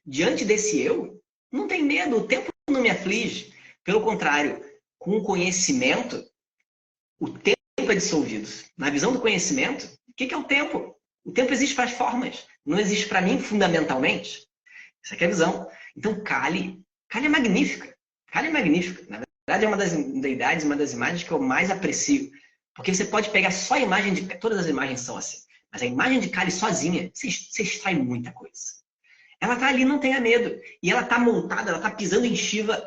[0.07, 1.21] Diante desse eu,
[1.51, 2.17] não tem medo.
[2.17, 3.53] O tempo não me aflige.
[3.83, 4.65] Pelo contrário,
[4.97, 6.25] com o conhecimento,
[7.19, 8.49] o tempo é dissolvido.
[8.79, 10.97] Na visão do conhecimento, o que é o tempo?
[11.25, 14.47] O tempo existe para as formas, não existe para mim fundamentalmente.
[15.05, 15.71] Essa é a visão.
[15.97, 17.95] Então, Kali, Kali é magnífica.
[18.33, 19.05] Kali é magnífica.
[19.09, 22.31] Na verdade, é uma das deidades, uma das imagens que eu mais aprecio.
[22.75, 24.39] Porque você pode pegar só a imagem de.
[24.39, 25.39] Todas as imagens são assim.
[25.71, 28.55] Mas a imagem de Kali sozinha, você, você extrai muita coisa.
[29.41, 30.59] Ela está ali, não tenha medo.
[30.83, 32.83] E ela está montada, ela está pisando em Shiva.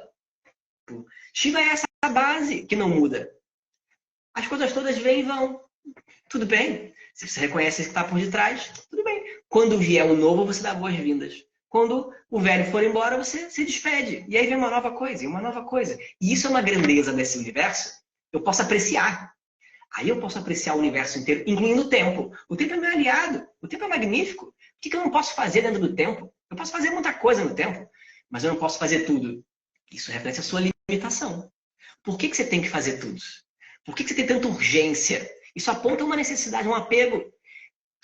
[1.33, 3.31] Shiva é essa base que não muda.
[4.33, 5.61] As coisas todas vêm e vão.
[6.29, 6.93] Tudo bem.
[7.13, 9.23] Se você reconhece que está por detrás, tudo bem.
[9.47, 11.43] Quando vier o novo, você dá boas-vindas.
[11.69, 14.25] Quando o velho for embora, você se despede.
[14.27, 15.97] E aí vem uma nova coisa, e uma nova coisa.
[16.21, 17.91] E isso é uma grandeza desse universo.
[18.31, 19.33] Eu posso apreciar.
[19.95, 22.31] Aí eu posso apreciar o universo inteiro, incluindo o tempo.
[22.49, 23.47] O tempo é meu aliado.
[23.61, 24.45] O tempo é magnífico.
[24.45, 26.33] O que eu não posso fazer dentro do tempo?
[26.49, 27.89] Eu posso fazer muita coisa no tempo,
[28.29, 29.43] mas eu não posso fazer tudo.
[29.91, 31.51] Isso reflete a sua limitação.
[32.03, 33.19] Por que, que você tem que fazer tudo?
[33.85, 35.29] Por que, que você tem tanta urgência?
[35.55, 37.33] Isso aponta uma necessidade, um apego.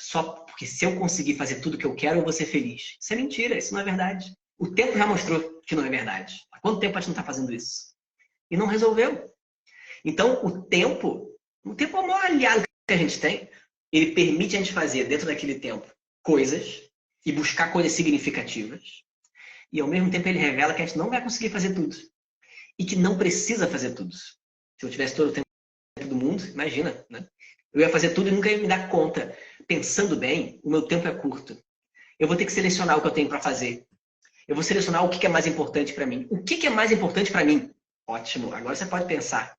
[0.04, 2.98] Só porque se eu conseguir fazer tudo que eu quero, eu vou ser feliz.
[3.00, 4.36] Isso é mentira, isso não é verdade.
[4.58, 6.36] O tempo já mostrou que não é verdade.
[6.52, 7.96] Há quanto tempo a gente não está fazendo isso?
[8.52, 9.34] E não resolveu.
[10.04, 11.34] Então, o tempo,
[11.64, 13.50] o tempo é o maior aliado que a gente tem.
[13.94, 15.90] Ele permite a gente fazer, dentro daquele tempo,
[16.22, 16.82] coisas
[17.26, 19.04] e buscar coisas significativas.
[19.72, 21.96] E, ao mesmo tempo, ele revela que a gente não vai conseguir fazer tudo.
[22.78, 24.14] E que não precisa fazer tudo.
[24.14, 24.36] Se
[24.86, 25.48] eu tivesse todo o tempo
[26.10, 27.26] do mundo, imagina, né?
[27.74, 29.36] Eu ia fazer tudo e nunca ia me dar conta.
[29.74, 31.58] Pensando bem, o meu tempo é curto.
[32.20, 33.84] Eu vou ter que selecionar o que eu tenho para fazer.
[34.48, 36.28] Eu vou selecionar o que é mais importante para mim.
[36.30, 37.74] O que é mais importante para mim?
[38.08, 38.54] Ótimo.
[38.54, 39.58] Agora você pode pensar.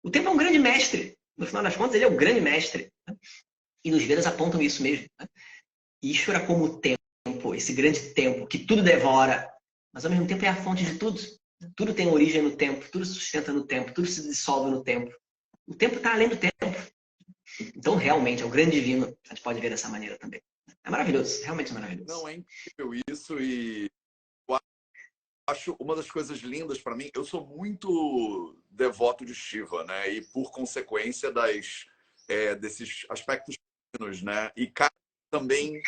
[0.00, 1.18] O tempo é um grande mestre.
[1.36, 2.92] No final das contas, ele é o grande mestre.
[3.04, 3.16] Né?
[3.84, 5.06] E nos Vedas apontam isso mesmo.
[5.18, 5.26] Né?
[6.04, 9.52] Ishvara como o tempo, esse grande tempo que tudo devora,
[9.92, 11.20] mas ao mesmo tempo é a fonte de tudo.
[11.74, 15.12] Tudo tem origem no tempo, tudo se sustenta no tempo, tudo se dissolve no tempo.
[15.66, 16.92] O tempo está além do tempo.
[17.60, 19.16] Então, realmente, é o grande divino.
[19.26, 20.42] A gente pode ver dessa maneira também.
[20.84, 22.08] É maravilhoso, realmente é maravilhoso.
[22.08, 23.90] Não, é incrível isso e
[25.48, 27.10] acho uma das coisas lindas para mim.
[27.14, 30.10] Eu sou muito devoto de Shiva, né?
[30.10, 31.84] E por consequência das
[32.28, 33.56] é, desses aspectos
[33.94, 34.50] divinos, né?
[34.56, 34.72] E
[35.30, 35.80] também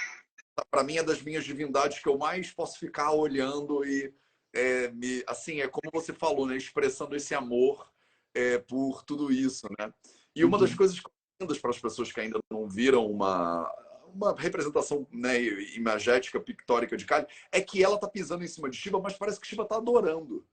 [0.71, 4.15] para mim é das minhas divindades que eu mais posso ficar olhando e
[4.55, 6.57] é, me, assim é como você falou, né?
[6.57, 7.91] Expressando esse amor
[8.35, 9.93] é, por tudo isso, né?
[10.35, 10.77] E uma das uhum.
[10.77, 11.01] coisas
[11.41, 13.71] lindas para as pessoas que ainda não viram uma
[14.15, 15.43] uma representação né,
[15.75, 19.41] imagética, pictórica de Kali, é que ela tá pisando em cima de Shiva, mas parece
[19.41, 20.47] que Shiva tá adorando.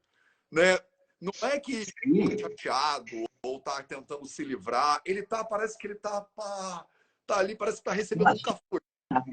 [0.52, 0.80] Né?
[1.20, 5.02] Não é que ele tá chateado ou tá tentando se livrar.
[5.06, 6.86] Ele tá, parece que ele tá, pá,
[7.28, 8.60] tá ali, parece que tá recebendo um café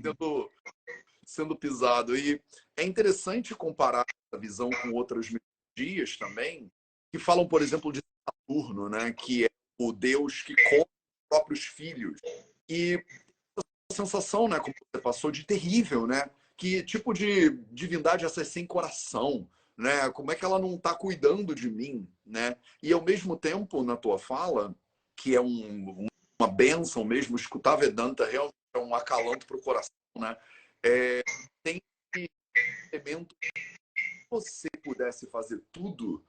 [0.03, 0.51] sendo,
[1.25, 2.17] sendo pisado.
[2.17, 2.41] E
[2.77, 6.71] é interessante comparar essa visão com outras mitologias também,
[7.11, 9.11] que falam, por exemplo, de Saturno, né?
[9.13, 10.98] que é o deus que come os
[11.29, 12.21] próprios filhos.
[12.69, 13.03] E
[13.93, 16.31] sensação, né, como você passou, de terrível, né?
[16.57, 20.11] Que tipo de divindade essa é sem coração, né?
[20.11, 22.57] Como é que ela não está cuidando de mim, né?
[22.83, 24.75] E ao mesmo tempo, na tua fala,
[25.17, 26.07] que é um,
[26.41, 30.37] uma benção mesmo, escutar Vedanta realmente é um acalanto para o coração, né?
[30.85, 31.23] É,
[31.63, 31.81] tem
[32.93, 36.25] elemento se você pudesse fazer tudo,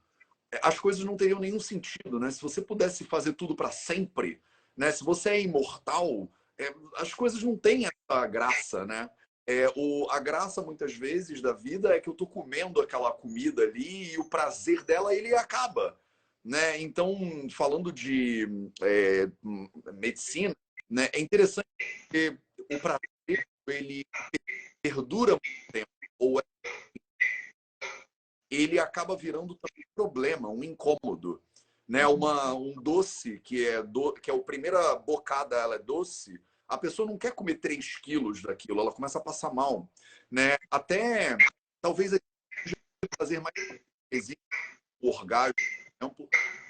[0.52, 2.30] é, as coisas não teriam nenhum sentido, né?
[2.30, 4.40] Se você pudesse fazer tudo para sempre,
[4.80, 4.90] né?
[4.90, 6.26] Se você é imortal,
[6.58, 9.10] é, as coisas não têm essa graça, né?
[9.46, 13.62] É, o, a graça, muitas vezes, da vida é que eu tô comendo aquela comida
[13.62, 16.00] ali e o prazer dela, ele acaba,
[16.42, 16.80] né?
[16.80, 17.14] Então,
[17.50, 18.48] falando de
[18.80, 19.30] é,
[19.92, 20.56] medicina,
[20.88, 21.68] né, é interessante
[22.08, 24.02] que o prazer, ele
[24.82, 26.42] perdura muito tempo, ou é,
[28.50, 31.42] ele acaba virando também um problema, um incômodo.
[31.90, 36.40] Né, uma, um doce que é, do, que é a primeira bocada ela é doce,
[36.68, 39.90] a pessoa não quer comer 3 quilos daquilo, ela começa a passar mal.
[40.30, 40.56] Né?
[40.70, 41.36] Até
[41.82, 42.16] talvez
[43.18, 44.38] fazer mais existe
[45.02, 45.52] orgasmo,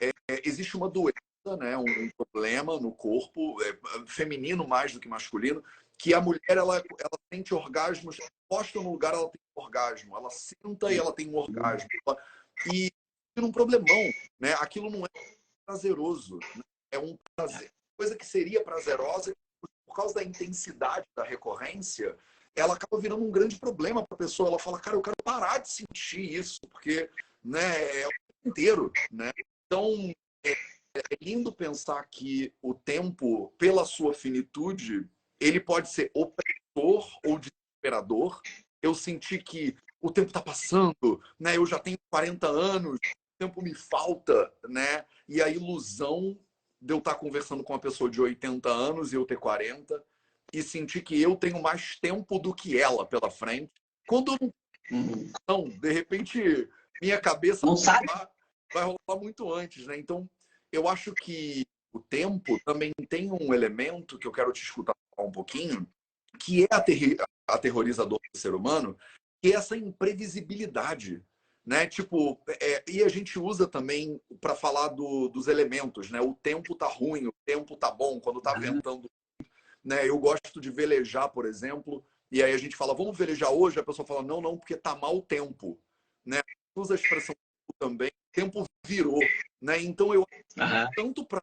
[0.00, 0.10] é,
[0.42, 1.76] existe uma doença, né?
[1.76, 5.62] um, um problema no corpo, é, feminino mais do que masculino,
[5.98, 8.16] que a mulher ela, ela sente orgasmos,
[8.48, 11.86] posta no lugar ela tem orgasmo, ela senta e ela tem um orgasmo.
[12.72, 12.90] E
[13.46, 14.54] um problemão, né?
[14.54, 15.08] Aquilo não é
[15.66, 16.62] prazeroso, né?
[16.92, 19.32] é um prazer, coisa que seria prazerosa
[19.86, 22.16] por causa da intensidade da recorrência,
[22.54, 24.48] ela acaba virando um grande problema para a pessoa.
[24.48, 27.10] Ela fala, cara, eu quero parar de sentir isso, porque
[27.44, 28.92] né, é o tempo inteiro.
[29.10, 29.30] Né?
[29.66, 30.12] Então,
[30.44, 35.08] é, é lindo pensar que o tempo, pela sua finitude,
[35.40, 38.40] ele pode ser opressor ou desesperador.
[38.82, 41.56] Eu senti que o tempo está passando, né?
[41.56, 42.98] eu já tenho 40 anos,
[43.40, 45.04] tempo me falta, né?
[45.30, 46.36] e a ilusão
[46.82, 50.02] de eu estar conversando com uma pessoa de 80 anos e eu ter 40
[50.52, 53.72] e sentir que eu tenho mais tempo do que ela pela frente.
[54.08, 54.52] Quando eu
[54.90, 56.68] não, não de repente,
[57.00, 58.08] minha cabeça não sabe.
[58.74, 59.96] vai rolar muito antes, né?
[59.96, 60.28] Então,
[60.72, 65.30] eu acho que o tempo também tem um elemento que eu quero te escutar um
[65.30, 65.86] pouquinho,
[66.40, 66.68] que é
[67.46, 68.98] aterrorizador do ser humano,
[69.40, 71.24] que é essa imprevisibilidade
[71.70, 71.86] né?
[71.86, 76.20] Tipo, é, e a gente usa também para falar do, dos elementos, né?
[76.20, 79.08] O tempo tá ruim, o tempo tá bom, quando tá ventando.
[79.84, 80.08] Né?
[80.08, 83.78] Eu gosto de velejar, por exemplo, e aí a gente fala, vamos velejar hoje?
[83.78, 85.78] A pessoa fala, não, não, porque tá mau tempo.
[86.26, 86.40] Né?
[86.74, 87.36] Usa a expressão
[87.78, 89.20] também, tempo virou.
[89.62, 89.80] Né?
[89.80, 90.22] Então, eu
[90.58, 90.90] uhum.
[90.96, 91.40] tanto para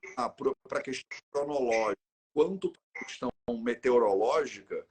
[0.72, 2.02] a questão cronológica
[2.34, 3.30] quanto para a questão
[3.64, 4.86] meteorológica,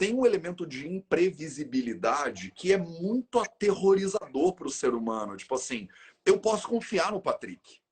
[0.00, 5.36] tem um elemento de imprevisibilidade que é muito aterrorizador para o ser humano.
[5.36, 5.90] Tipo assim,
[6.24, 7.82] eu posso confiar no Patrick.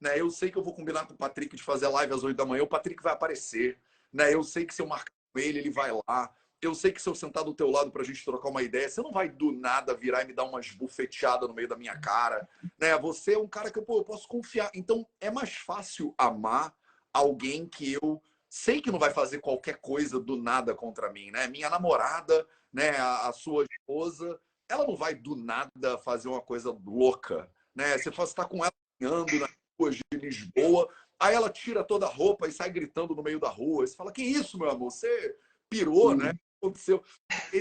[0.00, 0.20] Né?
[0.20, 2.46] Eu sei que eu vou combinar com o Patrick de fazer live às 8 da
[2.46, 3.76] manhã, o Patrick vai aparecer.
[4.12, 4.32] Né?
[4.32, 6.32] Eu sei que se eu marcar com ele, ele vai lá.
[6.62, 8.88] Eu sei que se eu sentar do teu lado para a gente trocar uma ideia,
[8.88, 11.98] você não vai do nada virar e me dar umas bufeteadas no meio da minha
[11.98, 12.48] cara.
[12.78, 12.96] Né?
[12.98, 14.70] Você é um cara que pô, eu posso confiar.
[14.72, 16.72] Então, é mais fácil amar
[17.12, 21.46] alguém que eu sei que não vai fazer qualquer coisa do nada contra mim, né?
[21.48, 26.70] Minha namorada, né, a, a sua esposa, ela não vai do nada fazer uma coisa
[26.84, 27.96] louca, né?
[27.98, 30.88] Você está com ela andando nas ruas de Lisboa,
[31.20, 33.86] aí ela tira toda a roupa e sai gritando no meio da rua.
[33.86, 34.90] Você fala: "Que isso, meu amor?
[34.90, 35.36] Você
[35.68, 36.32] pirou, né?
[36.58, 37.02] Aconteceu.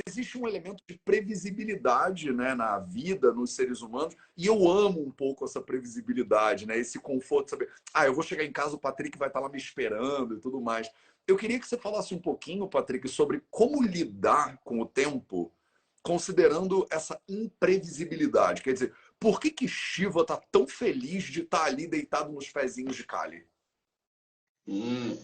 [0.07, 5.11] Existe um elemento de previsibilidade né, na vida, nos seres humanos, e eu amo um
[5.11, 9.17] pouco essa previsibilidade, né, esse conforto saber, ah, eu vou chegar em casa, o Patrick
[9.17, 10.89] vai estar lá me esperando e tudo mais.
[11.27, 15.51] Eu queria que você falasse um pouquinho, Patrick, sobre como lidar com o tempo,
[16.01, 18.61] considerando essa imprevisibilidade.
[18.61, 22.95] Quer dizer, por que que Shiva está tão feliz de estar ali deitado nos pezinhos
[22.95, 23.45] de Kali?
[24.65, 25.17] Hum.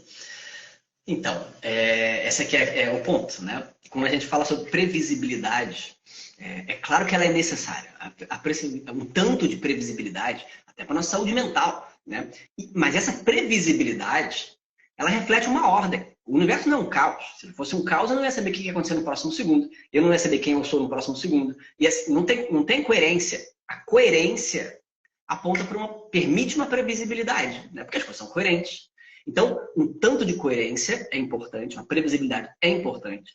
[1.06, 3.68] Então, é, esse aqui é, é, o ponto, né?
[3.90, 5.96] Quando a gente fala sobre previsibilidade,
[6.40, 7.90] é, é claro que ela é necessária.
[8.00, 12.30] A, a, um tanto de previsibilidade, até para a nossa saúde mental, né?
[12.58, 14.54] E, mas essa previsibilidade,
[14.98, 16.08] ela reflete uma ordem.
[16.26, 17.24] O universo não é um caos.
[17.38, 19.70] Se fosse um caos, eu não ia saber o que ia acontecer no próximo segundo.
[19.92, 21.56] Eu não ia saber quem eu sou no próximo segundo.
[21.78, 23.42] E assim, não tem, não tem coerência.
[23.68, 24.80] A coerência
[25.28, 27.84] aponta para uma permite uma previsibilidade, né?
[27.84, 28.93] Porque as coisas são coerentes.
[29.26, 33.34] Então, um tanto de coerência é importante, uma previsibilidade é importante.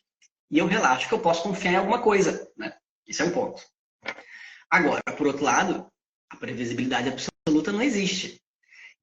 [0.51, 2.47] E eu relaxo que eu posso confiar em alguma coisa.
[2.57, 2.73] Né?
[3.07, 3.61] Isso é um ponto.
[4.69, 5.87] Agora, por outro lado,
[6.29, 8.41] a previsibilidade absoluta não existe.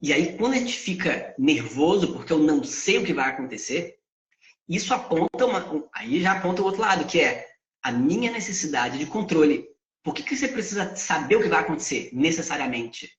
[0.00, 3.98] E aí, quando a gente fica nervoso porque eu não sei o que vai acontecer,
[4.68, 5.88] isso aponta uma.
[5.92, 7.48] Aí já aponta o outro lado, que é
[7.82, 9.66] a minha necessidade de controle.
[10.02, 13.10] Por que, que você precisa saber o que vai acontecer necessariamente?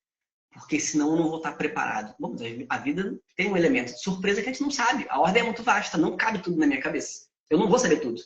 [0.52, 2.16] Porque senão eu não vou estar preparado.
[2.20, 2.36] Bom,
[2.70, 5.06] a vida tem um elemento de surpresa que a gente não sabe.
[5.10, 7.28] A ordem é muito vasta, não cabe tudo na minha cabeça.
[7.50, 8.22] Eu não vou saber tudo,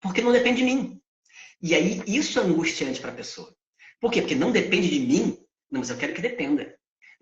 [0.00, 1.00] porque não depende de mim.
[1.62, 3.54] E aí isso é angustiante para a pessoa.
[4.00, 4.20] Por quê?
[4.20, 5.38] Porque não depende de mim.
[5.70, 6.76] Não, mas eu quero que dependa.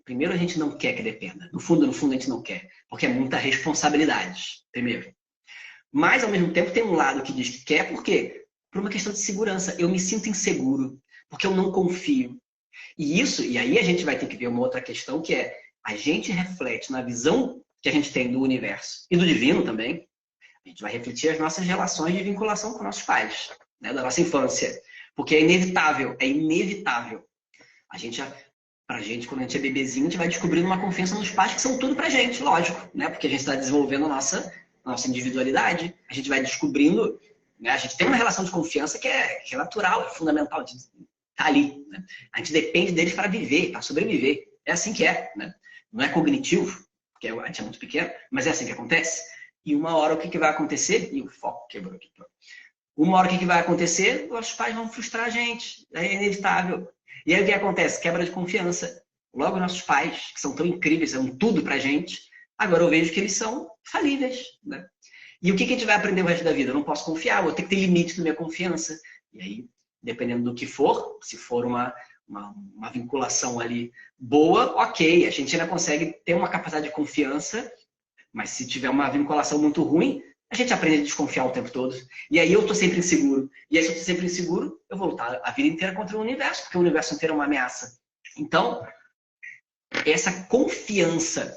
[0.05, 1.49] Primeiro a gente não quer que dependa.
[1.53, 4.63] No fundo, no fundo a gente não quer, porque é muita responsabilidade.
[4.73, 5.15] Primeiro.
[5.93, 8.47] Mas ao mesmo tempo tem um lado que diz que quer, por quê?
[8.71, 9.77] Por uma questão de segurança.
[9.79, 12.41] Eu me sinto inseguro, porque eu não confio,
[12.99, 15.57] e isso, e aí a gente vai ter que ver uma outra questão que é
[15.85, 20.07] a gente reflete na visão que a gente tem do universo e do divino também.
[20.65, 23.51] A gente vai refletir as nossas relações de vinculação com nossos pais,
[23.81, 24.81] né, da nossa infância,
[25.17, 27.25] porque é inevitável, é inevitável.
[27.91, 28.21] A gente
[28.91, 31.55] pra gente, quando a gente é bebezinho, a gente vai descobrindo uma confiança nos pais
[31.55, 33.09] que são tudo pra gente, lógico, né?
[33.09, 34.53] Porque a gente está desenvolvendo a nossa,
[34.85, 37.21] a nossa individualidade, a gente vai descobrindo,
[37.61, 37.71] né?
[37.71, 40.65] A gente tem uma relação de confiança que é, que é natural, é fundamental
[41.41, 41.85] tá ali.
[41.89, 42.05] Né?
[42.33, 44.45] A gente depende deles para viver, para sobreviver.
[44.67, 45.33] É assim que é.
[45.37, 45.53] Né?
[45.93, 49.23] Não é cognitivo, porque a gente é muito pequeno, mas é assim que acontece.
[49.65, 51.11] E uma hora o que, que vai acontecer?
[51.13, 52.09] E o foco quebrou aqui.
[52.97, 54.29] Uma hora o que, que vai acontecer?
[54.31, 55.87] Os pais vão frustrar a gente.
[55.95, 56.89] É inevitável.
[57.27, 58.01] E aí o que acontece?
[58.01, 59.03] Quebra de confiança.
[59.35, 62.21] Logo, nossos pais, que são tão incríveis, são tudo pra gente,
[62.59, 64.45] agora eu vejo que eles são falíveis.
[64.65, 64.85] Né?
[65.41, 66.71] E o que, que a gente vai aprender o resto da vida?
[66.71, 68.99] Eu não posso confiar, vou ter que ter limite na minha confiança.
[69.33, 69.69] E aí
[70.03, 71.95] dependendo do que for, se for uma,
[72.29, 77.71] uma, uma, vinculação ali boa, ok, a gente ainda consegue ter uma capacidade de confiança,
[78.33, 81.95] mas se tiver uma vinculação muito ruim, a gente aprende a desconfiar o tempo todo.
[82.31, 83.49] E aí eu estou sempre inseguro.
[83.71, 86.21] E aí se eu estou sempre inseguro, eu vou lutar a vida inteira contra o
[86.21, 87.99] universo, porque o universo inteiro é uma ameaça.
[88.37, 88.85] Então,
[90.05, 91.57] essa confiança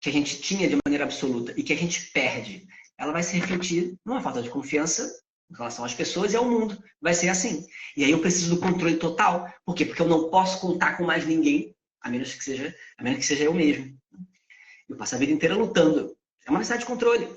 [0.00, 2.66] que a gente tinha de maneira absoluta e que a gente perde,
[2.96, 5.10] ela vai se refletir numa falta de confiança
[5.50, 6.82] em relação às pessoas e ao mundo.
[7.00, 7.66] Vai ser assim.
[7.96, 9.52] E aí eu preciso do controle total.
[9.64, 9.84] Por quê?
[9.84, 13.26] Porque eu não posso contar com mais ninguém, a menos que seja, a menos que
[13.26, 13.96] seja eu mesmo.
[14.88, 16.16] Eu passo a vida inteira lutando.
[16.46, 17.28] É uma necessidade de controle.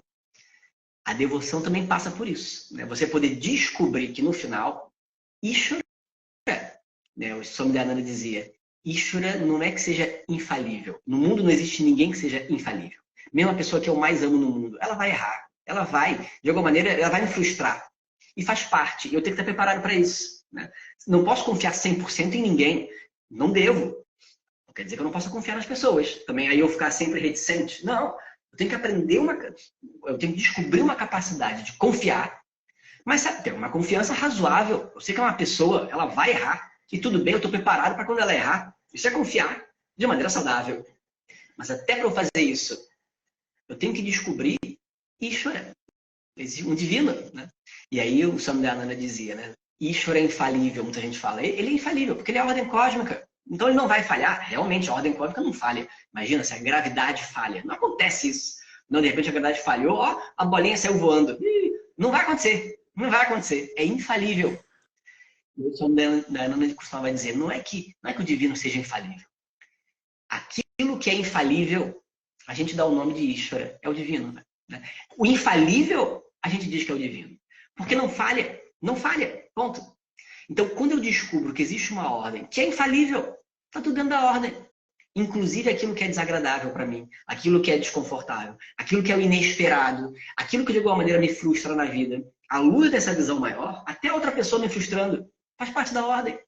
[1.03, 2.75] A devoção também passa por isso.
[2.75, 2.85] Né?
[2.85, 4.93] Você poder descobrir que no final,
[5.41, 5.81] Ishura,
[7.15, 7.35] né?
[7.35, 8.53] o Swami Dayananda dizia,
[8.85, 10.99] Ishura não é que seja infalível.
[11.05, 12.99] No mundo não existe ninguém que seja infalível.
[13.33, 15.47] Mesmo a pessoa que eu mais amo no mundo, ela vai errar.
[15.65, 17.90] Ela vai, de alguma maneira, ela vai me frustrar
[18.35, 19.13] e faz parte.
[19.13, 20.45] Eu tenho que estar preparado para isso.
[20.51, 20.69] Né?
[21.07, 22.89] Não posso confiar 100% em ninguém.
[23.29, 24.05] Não devo.
[24.67, 26.15] Não quer dizer que eu não possa confiar nas pessoas.
[26.25, 27.85] Também aí eu ficar sempre reticente.
[27.85, 28.15] Não.
[28.51, 29.33] Eu tenho que aprender uma.
[30.05, 32.41] Eu tenho que descobrir uma capacidade de confiar.
[33.05, 34.91] Mas sabe, ter uma confiança razoável.
[34.93, 36.71] Eu sei que é uma pessoa, ela vai errar.
[36.91, 38.75] E tudo bem, eu estou preparado para quando ela errar.
[38.93, 39.65] Isso é confiar
[39.97, 40.85] de maneira saudável.
[41.57, 42.77] Mas até para eu fazer isso,
[43.67, 44.57] eu tenho que descobrir
[45.19, 45.73] e chorar
[46.65, 47.49] um divino, né?
[47.91, 49.53] E aí o Samudhanana dizia, né?
[49.79, 51.43] Ishvara é infalível, muita gente fala.
[51.43, 53.27] Ele é infalível, porque ele é a ordem cósmica.
[53.49, 54.47] Então ele não vai falhar.
[54.47, 55.87] Realmente, a ordem cósmica não falha.
[56.13, 57.63] Imagina se a gravidade falha.
[57.65, 58.55] Não acontece isso.
[58.89, 61.37] Não, de repente a gravidade falhou, ó, a bolinha saiu voando.
[61.97, 62.79] Não vai acontecer.
[62.95, 63.73] Não vai acontecer.
[63.75, 64.57] É infalível.
[65.57, 69.27] O Samudhanana costumava dizer, não é, que, não é que o divino seja infalível.
[70.29, 72.01] Aquilo que é infalível,
[72.47, 73.79] a gente dá o nome de Ishvara.
[73.81, 74.33] É o divino.
[74.69, 74.83] Né?
[75.17, 77.37] O infalível a gente diz que é o divino.
[77.75, 79.81] Porque não falha, não falha, ponto.
[80.49, 83.35] Então, quando eu descubro que existe uma ordem que é infalível,
[83.67, 84.53] está tudo dentro da ordem.
[85.15, 89.21] Inclusive aquilo que é desagradável para mim, aquilo que é desconfortável, aquilo que é o
[89.21, 92.23] inesperado, aquilo que de alguma maneira me frustra na vida.
[92.49, 95.25] à luz dessa visão maior, até outra pessoa me frustrando.
[95.57, 96.39] Faz parte da ordem.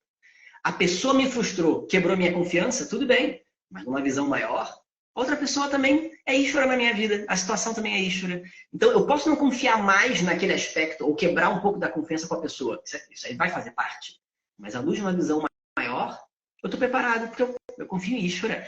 [0.64, 3.42] A pessoa me frustrou, quebrou minha confiança, tudo bem.
[3.70, 4.74] Mas numa visão maior,
[5.16, 7.26] outra pessoa também é Ishvara na minha vida.
[7.28, 8.42] A situação também é Ishvara.
[8.74, 12.36] Então, eu posso não confiar mais naquele aspecto ou quebrar um pouco da confiança com
[12.36, 12.82] a pessoa.
[13.12, 14.20] Isso aí vai fazer parte.
[14.58, 15.44] Mas à luz de uma visão
[15.78, 16.20] maior,
[16.64, 18.68] eu estou preparado, porque eu, eu confio em Ishvara.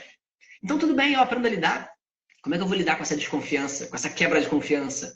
[0.64, 1.92] Então, tudo bem, eu aprendo a lidar.
[2.42, 5.16] Como é que eu vou lidar com essa desconfiança, com essa quebra de confiança?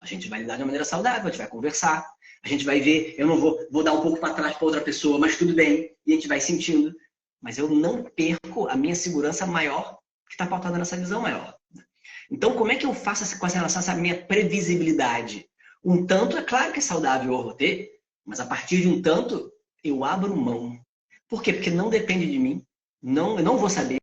[0.00, 2.08] A gente vai lidar de uma maneira saudável, a gente vai conversar,
[2.42, 4.80] a gente vai ver, eu não vou, vou dar um pouco para trás para outra
[4.80, 6.94] pessoa, mas tudo bem, e a gente vai sentindo.
[7.40, 9.99] Mas eu não perco a minha segurança maior
[10.30, 11.54] que está pautada nessa visão maior.
[12.30, 15.44] Então, como é que eu faço com relação essa minha previsibilidade?
[15.84, 17.90] Um tanto, é claro que é saudável eu vou ter,
[18.24, 19.52] mas a partir de um tanto,
[19.82, 20.80] eu abro mão.
[21.28, 21.52] Por quê?
[21.52, 22.64] Porque não depende de mim,
[23.02, 23.98] não, eu não vou saber,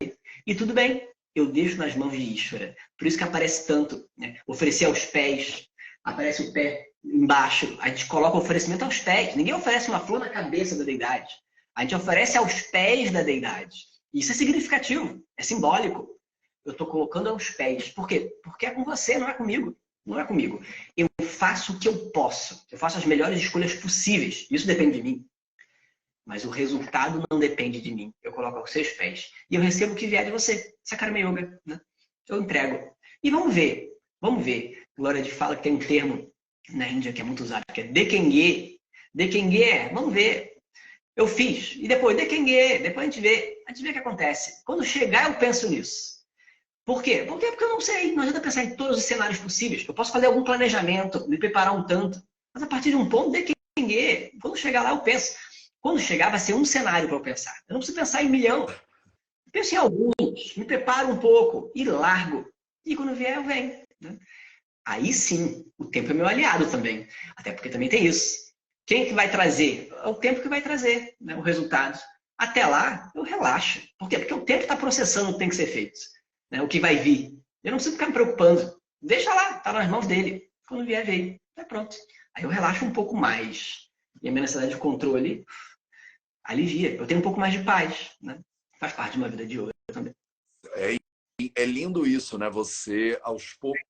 [0.45, 2.75] e tudo bem, eu deixo nas mãos de Ishvara.
[2.97, 4.37] Por isso que aparece tanto, né?
[4.45, 5.67] oferecer aos pés,
[6.03, 9.35] aparece o pé embaixo, a gente coloca o oferecimento aos pés.
[9.35, 11.31] Ninguém oferece uma flor na cabeça da deidade.
[11.75, 13.75] A gente oferece aos pés da deidade.
[14.13, 16.07] Isso é significativo, é simbólico.
[16.67, 17.87] Eu estou colocando aos pés.
[17.87, 18.37] Por quê?
[18.43, 19.73] Porque é com você, não é comigo.
[20.05, 20.61] Não é comigo.
[20.97, 22.65] Eu faço o que eu posso.
[22.69, 24.45] Eu faço as melhores escolhas possíveis.
[24.51, 25.25] Isso depende de mim.
[26.25, 28.13] Mas o resultado não depende de mim.
[28.21, 29.31] Eu coloco aos seus pés.
[29.49, 30.75] E eu recebo o que vier de você.
[30.83, 31.57] Sakarma Yoga.
[31.65, 31.79] Né?
[32.27, 32.93] Eu entrego.
[33.23, 33.93] E vamos ver.
[34.19, 34.83] Vamos ver.
[34.97, 36.29] Glória de fala que tem um termo
[36.69, 38.77] na Índia que é muito usado, que é Dekenge.
[39.13, 40.57] Dekenge é, vamos ver.
[41.15, 41.77] Eu fiz.
[41.77, 42.79] E depois, Dekenge.
[42.79, 43.63] Depois a gente vê.
[43.65, 44.65] A gente vê o que acontece.
[44.65, 46.16] Quando chegar, eu penso nisso.
[46.87, 47.25] Por quê?
[47.27, 47.47] Por quê?
[47.47, 48.13] Porque eu não sei.
[48.13, 49.85] Não adianta pensar em todos os cenários possíveis.
[49.85, 52.23] Eu posso fazer algum planejamento, me preparar um tanto.
[52.53, 54.31] Mas a partir de um ponto, Dekenge.
[54.41, 55.35] Quando chegar lá, eu penso.
[55.81, 57.53] Quando chegar, vai ser um cenário para eu pensar.
[57.67, 58.67] Eu não preciso pensar em milhão.
[58.69, 62.49] Eu penso em alguns, me preparo um pouco e largo.
[62.85, 63.83] E quando vier, eu venho.
[63.99, 64.17] Né?
[64.85, 67.05] Aí sim, o tempo é meu aliado também.
[67.35, 68.47] Até porque também tem isso.
[68.85, 69.89] Quem que vai trazer?
[69.91, 71.99] É o tempo que vai trazer né, o resultado.
[72.37, 73.81] Até lá, eu relaxo.
[73.99, 74.19] Por quê?
[74.19, 75.99] Porque o tempo está processando o que tem que ser feito.
[76.51, 77.37] Né, o que vai vir.
[77.63, 78.79] Eu não preciso ficar me preocupando.
[79.01, 80.49] Deixa lá, está nas mãos dele.
[80.67, 81.39] Quando vier, veio.
[81.55, 81.95] É pronto.
[82.35, 83.89] Aí eu relaxo um pouco mais.
[84.21, 85.45] E a minha necessidade de controle
[86.43, 86.95] alivia.
[86.95, 88.15] Eu tenho um pouco mais de paz.
[88.21, 88.39] Né?
[88.79, 90.13] Faz parte de uma vida de hoje também.
[90.73, 90.95] É,
[91.55, 92.49] é lindo isso, né?
[92.49, 93.81] Você, aos poucos,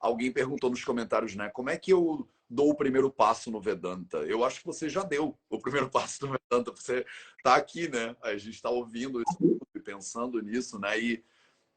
[0.00, 1.50] alguém perguntou nos comentários, né?
[1.50, 4.18] Como é que eu dou o primeiro passo no Vedanta?
[4.18, 6.70] Eu acho que você já deu o primeiro passo no Vedanta.
[6.70, 7.04] Você
[7.38, 8.16] está aqui, né?
[8.22, 10.98] A gente está ouvindo isso e pensando nisso, né?
[10.98, 11.24] E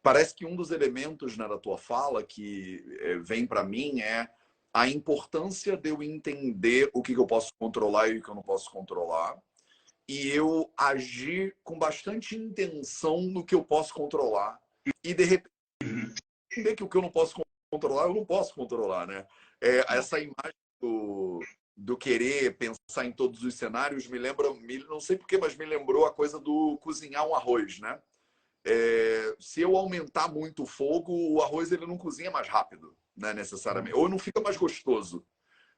[0.02, 4.30] parece que um dos elementos né, da tua fala que é, vem para mim é
[4.74, 8.36] a importância de eu entender o que, que eu posso controlar e o que eu
[8.36, 9.38] não posso controlar
[10.08, 14.60] e eu agir com bastante intenção no que eu posso controlar
[15.04, 15.52] e de repente
[16.52, 17.40] entender que o que eu não posso
[17.72, 19.28] controlar eu não posso controlar, né?
[19.62, 21.40] É, essa imagem do,
[21.78, 25.66] do querer pensar em todos os cenários me lembra, me, não sei porquê, mas me
[25.66, 28.02] lembrou a coisa do cozinhar um arroz, né?
[28.66, 33.34] É, se eu aumentar muito o fogo, o arroz ele não cozinha mais rápido, né,
[33.34, 35.26] necessariamente, ou não fica mais gostoso.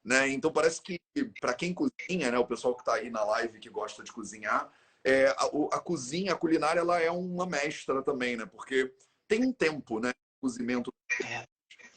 [0.04, 0.30] Né?
[0.30, 1.00] Então parece que
[1.40, 4.72] para quem cozinha, né, o pessoal que está aí na live que gosta de cozinhar,
[5.04, 8.46] é, a, a, cozinha, a culinária, ela é uma mestra também, né?
[8.46, 8.94] Porque
[9.28, 10.12] tem um tempo, né?
[10.40, 10.94] Cozimento.
[11.24, 11.46] É,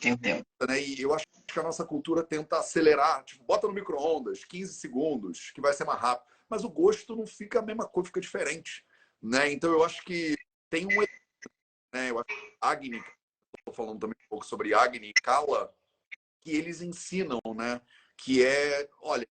[0.01, 0.47] tem um tempo.
[0.67, 0.83] Né?
[0.83, 5.51] E eu acho que a nossa cultura tenta acelerar, tipo, bota no micro-ondas, 15 segundos,
[5.51, 6.27] que vai ser mais rápido.
[6.49, 8.85] Mas o gosto não fica a mesma coisa, fica diferente.
[9.23, 9.53] Né?
[9.53, 10.35] Então eu acho que
[10.75, 11.01] tem um.
[11.95, 12.11] Né?
[12.11, 13.05] Eu acho que Agni,
[13.57, 15.73] estou falando também um pouco sobre Agni e Kala,
[16.41, 17.81] que eles ensinam, né?
[18.17, 19.27] Que é, olha,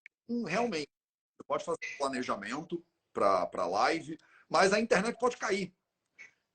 [0.46, 0.88] realmente,
[1.36, 2.82] você pode fazer planejamento
[3.12, 4.18] para a live,
[4.48, 5.74] mas a internet pode cair.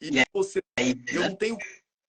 [0.02, 0.62] E você,
[1.14, 1.58] eu não tenho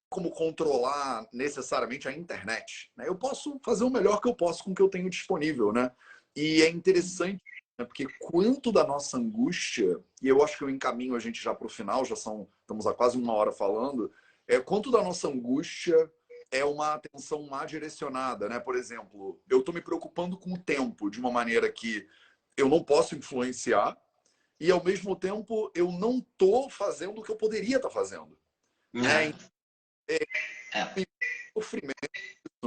[0.09, 2.91] como controlar necessariamente a internet.
[2.97, 3.07] Né?
[3.09, 5.91] Eu posso fazer o melhor que eu posso com o que eu tenho disponível, né?
[6.35, 7.43] E é interessante,
[7.79, 7.85] né?
[7.85, 11.67] porque quanto da nossa angústia, e eu acho que eu encaminho a gente já para
[11.67, 14.13] o final, já são, estamos há quase uma hora falando,
[14.47, 16.11] é quanto da nossa angústia
[16.53, 18.61] é uma atenção má direcionada, né?
[18.61, 22.09] Por exemplo, eu estou me preocupando com o tempo de uma maneira que
[22.57, 23.97] eu não posso influenciar
[24.59, 28.39] e ao mesmo tempo eu não estou fazendo o que eu poderia estar tá fazendo.
[28.93, 29.29] Né?
[30.09, 30.19] É.
[30.73, 31.05] É, é.
[31.53, 31.93] Sofrimento,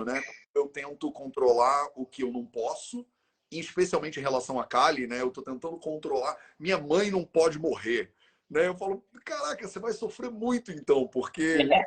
[0.05, 0.21] né?
[0.53, 3.05] Eu tento controlar o que eu não posso,
[3.49, 5.21] especialmente em relação a Kali, né?
[5.21, 6.37] Eu estou tentando controlar.
[6.59, 8.13] Minha mãe não pode morrer.
[8.49, 8.67] Né?
[8.67, 11.85] Eu falo, caraca, você vai sofrer muito então, porque é.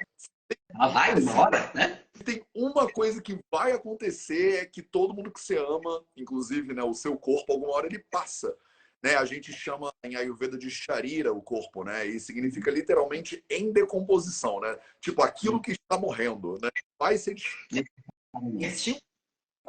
[0.75, 2.03] Ela vai embora, né?
[2.25, 6.83] Tem uma coisa que vai acontecer é que todo mundo que você ama, inclusive né,
[6.83, 8.57] o seu corpo, alguma hora ele passa.
[9.03, 9.17] Né?
[9.17, 12.07] A gente chama em Ayurveda de sharira o corpo, né?
[12.07, 14.79] E significa literalmente em decomposição, né?
[15.01, 16.71] Tipo, aquilo que está morrendo, né?
[16.99, 17.35] Vai ser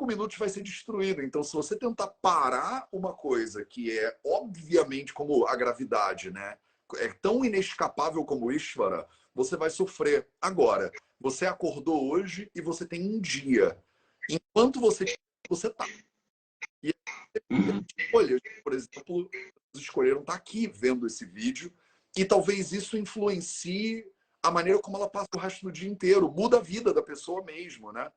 [0.06, 1.22] minutos vai ser destruído.
[1.22, 6.58] Então, se você tentar parar uma coisa que é obviamente como a gravidade, né?
[6.96, 10.28] É tão inescapável como Ishvara, você vai sofrer.
[10.42, 13.78] Agora, você acordou hoje e você tem um dia.
[14.30, 15.06] Enquanto você
[15.50, 15.88] você tá.
[16.84, 16.94] E
[17.98, 19.30] escolhas, por exemplo,
[19.76, 21.72] escolheram estar tá aqui vendo esse vídeo
[22.16, 24.06] e talvez isso influencie
[24.42, 27.44] a maneira como ela passa o resto do dia inteiro, muda a vida da pessoa
[27.44, 28.12] mesmo, né?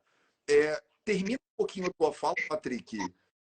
[0.49, 2.99] É, termina um pouquinho a tua fala, Patrick,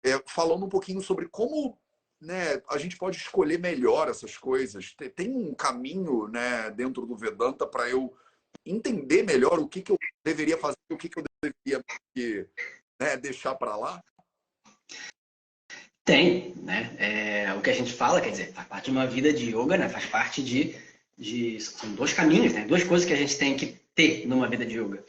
[0.04, 1.78] é, falando um pouquinho sobre como
[2.20, 4.94] né, a gente pode escolher melhor essas coisas.
[5.16, 8.14] Tem um caminho né, dentro do Vedanta para eu
[8.64, 11.82] entender melhor o que, que eu deveria fazer, o que, que eu deveria
[13.00, 14.02] né, deixar para lá?
[16.04, 16.96] Tem, né?
[16.98, 19.76] É, o que a gente fala, quer dizer, faz parte de uma vida de yoga,
[19.76, 19.88] né?
[19.88, 20.74] Faz parte de,
[21.16, 22.64] de são dois caminhos, né?
[22.64, 25.04] Duas coisas que a gente tem que ter numa vida de yoga,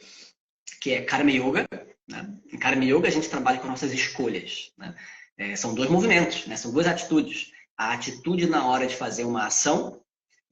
[0.80, 1.66] que é karma yoga.
[2.08, 2.34] Né?
[2.52, 4.72] Em karma yoga a gente trabalha com nossas escolhas.
[4.78, 4.94] Né?
[5.38, 6.56] É, são dois movimentos, né?
[6.56, 7.50] São duas atitudes.
[7.76, 10.00] A atitude na hora de fazer uma ação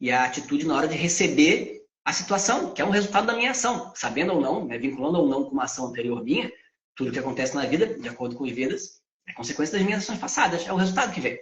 [0.01, 3.51] e a atitude na hora de receber a situação, que é um resultado da minha
[3.51, 4.79] ação, sabendo ou não, né?
[4.79, 6.51] vinculando ou não com uma ação anterior minha,
[6.97, 10.19] tudo que acontece na vida, de acordo com os Vedas, é consequência das minhas ações
[10.19, 11.39] passadas, é o resultado que vem.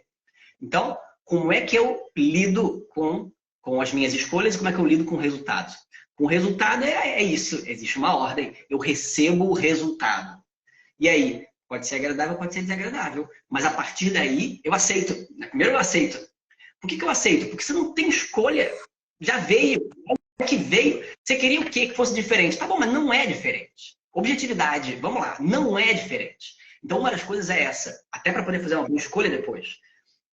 [0.60, 3.30] Então, como é que eu lido com,
[3.62, 5.74] com as minhas escolhas e como é que eu lido com o resultado?
[6.18, 10.42] O resultado é, é isso, existe uma ordem, eu recebo o resultado.
[10.98, 15.14] E aí, pode ser agradável, pode ser desagradável, mas a partir daí eu aceito.
[15.48, 16.18] Primeiro eu aceito.
[16.80, 17.48] Por que, que eu aceito?
[17.48, 18.72] Porque você não tem escolha,
[19.20, 19.90] já veio,
[20.46, 21.04] que veio.
[21.22, 22.56] Você queria o quê que fosse diferente?
[22.56, 23.96] Tá bom, mas não é diferente.
[24.12, 26.56] Objetividade, vamos lá, não é diferente.
[26.82, 29.78] Então, uma das coisas é essa, até para poder fazer uma escolha depois,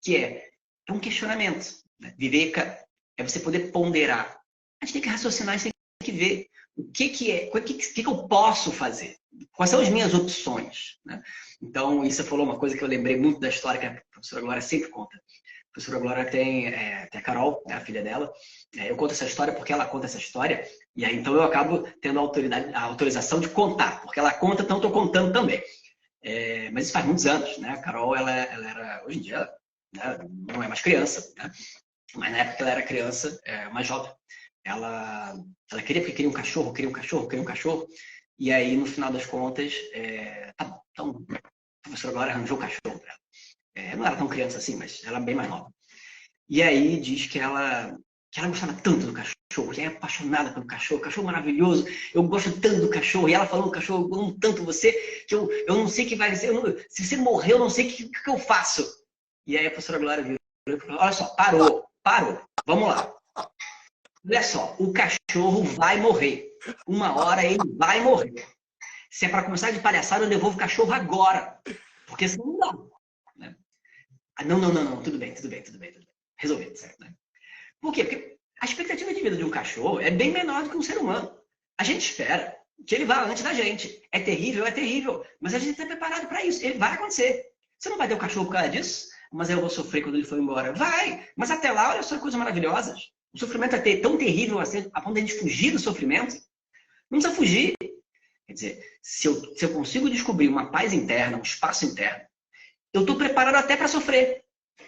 [0.01, 0.49] que é,
[0.89, 1.81] um questionamento.
[1.99, 2.13] Né?
[2.17, 2.79] Viveca
[3.17, 4.39] é você poder ponderar.
[4.81, 7.73] A gente tem que raciocinar, gente tem que ver o que, que é, o que,
[7.73, 9.15] que, que eu posso fazer,
[9.51, 10.97] quais são as minhas opções.
[11.05, 11.21] Né?
[11.61, 14.61] Então, isso falou uma coisa que eu lembrei muito da história que a professora Glória
[14.61, 15.15] sempre conta.
[15.15, 18.31] A professora Glória tem, é, tem a Carol, né, a filha dela.
[18.77, 21.87] É, eu conto essa história porque ela conta essa história, e aí então eu acabo
[21.99, 25.63] tendo a, autoridade, a autorização de contar, porque ela conta, então estou contando também.
[26.23, 27.69] É, mas isso faz muitos anos, né?
[27.69, 29.49] A Carol, ela, ela era, hoje em dia,
[29.93, 31.51] né, não é mais criança, né?
[32.15, 34.11] Mas na época ela era criança, é, mais jovem,
[34.65, 35.35] ela,
[35.71, 37.87] ela queria porque queria um cachorro, queria um cachorro, queria um cachorro.
[38.39, 41.39] E aí, no final das contas, é, tá, então, a
[41.83, 43.19] professora agora arranjou o cachorro para ela.
[43.75, 45.71] É, não era tão criança assim, mas ela é bem mais nova.
[46.49, 47.97] E aí diz que ela,
[48.31, 52.59] que ela gostava tanto do cachorro cachorro, é apaixonada pelo cachorro, cachorro maravilhoso, eu gosto
[52.59, 54.91] tanto do cachorro, e ela do cachorro, eu amo tanto você,
[55.27, 56.51] que eu, eu não sei o que vai ser,
[56.89, 58.83] se você morrer, eu não sei o que, que eu faço.
[59.45, 60.23] E aí a professora Glória
[60.79, 63.13] falou, olha só, parou, parou, vamos lá.
[64.25, 66.49] Olha só, o cachorro vai morrer.
[66.87, 68.33] Uma hora ele vai morrer.
[69.11, 71.59] Se é para começar de palhaçada, eu devolvo o cachorro agora.
[72.07, 72.77] Porque senão não dá.
[73.35, 73.55] Né?
[74.37, 76.15] Ah, não, não, não, não, tudo bem, tudo bem, tudo bem, tudo bem.
[76.37, 77.01] Resolvido, certo?
[77.01, 77.13] Né?
[77.81, 78.05] Por quê?
[78.05, 80.97] Porque a expectativa de vida de um cachorro é bem menor do que um ser
[80.97, 81.37] humano.
[81.77, 82.57] A gente espera
[82.87, 84.01] que ele vá antes da gente.
[84.11, 85.25] É terrível, é terrível.
[85.41, 86.65] Mas a gente está preparado para isso.
[86.65, 87.45] Ele vai acontecer.
[87.77, 89.09] Você não vai ter o cachorro por causa disso?
[89.33, 90.71] Mas eu vou sofrer quando ele for embora.
[90.71, 91.27] Vai!
[91.35, 93.11] Mas até lá, olha só coisas maravilhosas.
[93.33, 96.35] O sofrimento é tão terrível assim, a ponto de a gente fugir do sofrimento.
[97.09, 97.73] Não precisa fugir.
[98.47, 102.25] Quer dizer, se eu, se eu consigo descobrir uma paz interna, um espaço interno,
[102.93, 104.43] eu estou preparado até para sofrer.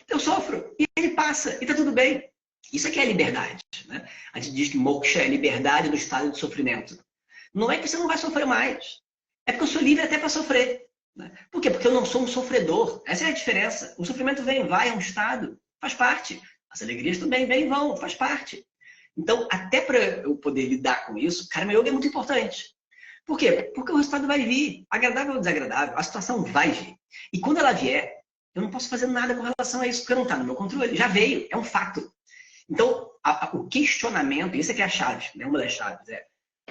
[0.07, 2.29] Eu sofro e ele passa e está tudo bem.
[2.71, 3.63] Isso aqui é liberdade.
[3.87, 4.07] Né?
[4.33, 6.99] A gente diz que moksha é liberdade do estado de sofrimento.
[7.53, 9.01] Não é que você não vai sofrer mais.
[9.47, 10.85] É porque eu sou livre até para sofrer.
[11.15, 11.31] Né?
[11.51, 11.71] Por quê?
[11.71, 13.01] Porque eu não sou um sofredor.
[13.07, 13.95] Essa é a diferença.
[13.97, 15.59] O sofrimento vem vai, é um estado.
[15.79, 16.41] Faz parte.
[16.75, 18.67] As alegrias também e vão, faz parte.
[19.17, 22.75] Então, até para eu poder lidar com isso, Karma Yoga é muito importante.
[23.25, 23.71] Por quê?
[23.73, 26.97] Porque o resultado vai vir, agradável ou desagradável, a situação vai vir.
[27.31, 28.13] E quando ela vier,
[28.53, 30.97] eu não posso fazer nada com relação a isso, porque não está no meu controle.
[30.97, 32.13] Já veio, é um fato.
[32.69, 35.45] Então, a, a, o questionamento, isso é que é a chave, né?
[35.45, 36.27] uma das chaves, é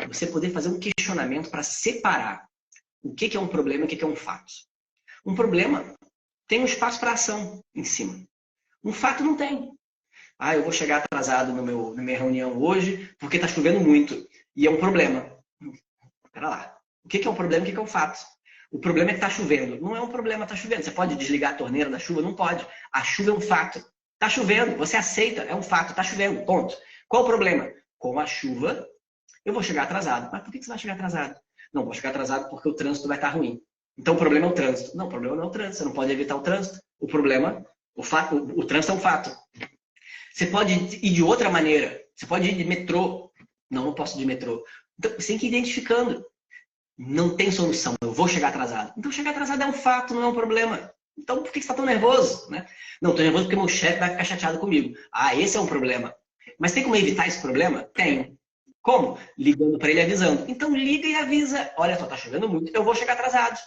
[0.07, 2.47] você poder fazer um questionamento para separar
[3.03, 4.53] o que, que é um problema e o que, que é um fato.
[5.25, 5.95] Um problema
[6.47, 8.23] tem um espaço para ação em cima.
[8.85, 9.73] Um fato não tem.
[10.39, 14.27] Ah, eu vou chegar atrasado no meu, na minha reunião hoje porque está chovendo muito.
[14.57, 15.31] E é um problema.
[16.27, 16.77] Espera lá.
[17.05, 18.19] O que, que é um problema e o que, que é um fato?
[18.71, 19.81] O problema é que está chovendo.
[19.81, 20.83] Não é um problema, está chovendo.
[20.83, 22.23] Você pode desligar a torneira da chuva?
[22.23, 22.67] Não pode.
[22.93, 23.79] A chuva é um fato.
[24.15, 26.77] Está chovendo, você aceita, é um fato, está chovendo, ponto.
[27.07, 27.71] Qual o problema?
[27.99, 28.87] Com a chuva,
[29.45, 30.31] eu vou chegar atrasado.
[30.33, 31.39] Mas por que você vai chegar atrasado?
[31.73, 33.61] Não, vou chegar atrasado porque o trânsito vai estar ruim.
[33.99, 34.97] Então o problema é o trânsito.
[34.97, 36.81] Não, o problema não é o trânsito, você não pode evitar o trânsito.
[36.99, 37.65] O problema,
[37.95, 39.31] o, fato, o, o trânsito é um fato.
[40.35, 42.03] Você pode ir de outra maneira.
[42.13, 43.31] Você pode ir de metrô.
[43.71, 44.65] Não, não posso ir de metrô.
[44.99, 46.27] Então, você tem que ir identificando.
[46.99, 48.93] não tem solução, eu vou chegar atrasado.
[48.97, 50.93] Então, chegar atrasado é um fato, não é um problema.
[51.17, 52.51] Então, por que você está tão nervoso?
[52.51, 52.67] Né?
[53.01, 54.97] Não, estou nervoso porque meu chefe vai ficar chateado comigo.
[55.13, 56.15] Ah, esse é um problema.
[56.59, 57.83] Mas tem como evitar esse problema?
[57.95, 58.37] Tem.
[58.83, 59.19] Como?
[59.39, 60.51] Ligando para ele avisando.
[60.51, 61.73] Então, liga e avisa.
[61.77, 63.59] Olha só, está chovendo muito, eu vou chegar atrasado.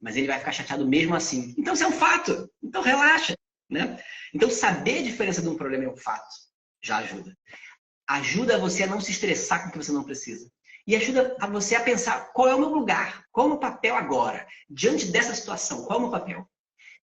[0.00, 1.54] Mas ele vai ficar chateado mesmo assim.
[1.58, 2.50] Então, isso é um fato.
[2.62, 3.34] Então, relaxa.
[3.68, 4.02] Né?
[4.32, 6.28] Então, saber a diferença de um problema e um fato
[6.82, 7.36] já ajuda.
[8.08, 10.50] Ajuda você a não se estressar com o que você não precisa
[10.86, 13.58] e ajuda a você a pensar qual é o meu lugar, qual é o meu
[13.58, 16.48] papel agora, diante dessa situação, qual é o meu papel.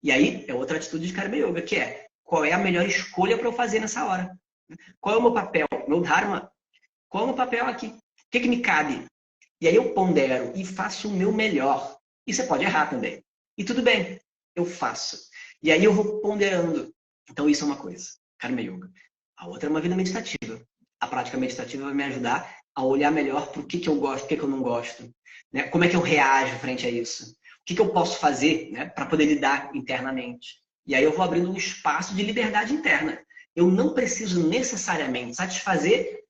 [0.03, 3.39] E aí é outra atitude de Karma Yoga, que é qual é a melhor escolha
[3.39, 4.39] para eu fazer nessa hora.
[5.01, 6.53] Qual é o meu papel, meu dharma?
[7.09, 7.87] Qual é o meu papel aqui?
[7.87, 9.07] O que, que me cabe?
[9.61, 11.99] E aí eu pondero e faço o meu melhor.
[12.27, 13.25] E você pode errar também.
[13.57, 14.21] E tudo bem,
[14.55, 15.19] eu faço.
[15.63, 16.93] E aí eu vou ponderando.
[17.29, 18.09] Então isso é uma coisa,
[18.39, 18.91] Karma Yoga.
[19.37, 20.61] A outra é uma vida meditativa.
[21.01, 24.25] A prática meditativa vai me ajudar a olhar melhor para o que, que eu gosto,
[24.25, 25.13] o que, que eu não gosto.
[25.53, 25.65] Né?
[25.65, 27.33] Como é que eu reajo frente a isso?
[27.33, 30.61] O que, que eu posso fazer né, para poder lidar internamente?
[30.87, 33.21] E aí eu vou abrindo um espaço de liberdade interna.
[33.55, 36.21] Eu não preciso necessariamente satisfazer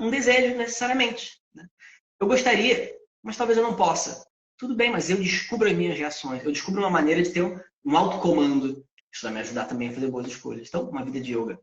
[0.00, 1.32] um desejo necessariamente.
[1.54, 1.66] Né?
[2.20, 4.26] Eu gostaria, mas talvez eu não possa.
[4.56, 6.42] Tudo bem, mas eu descubro as minhas reações.
[6.42, 8.84] Eu descubro uma maneira de ter um, autocomando.
[9.12, 10.68] Isso vai me ajudar também a fazer boas escolhas.
[10.68, 11.58] Então, uma vida de yoga.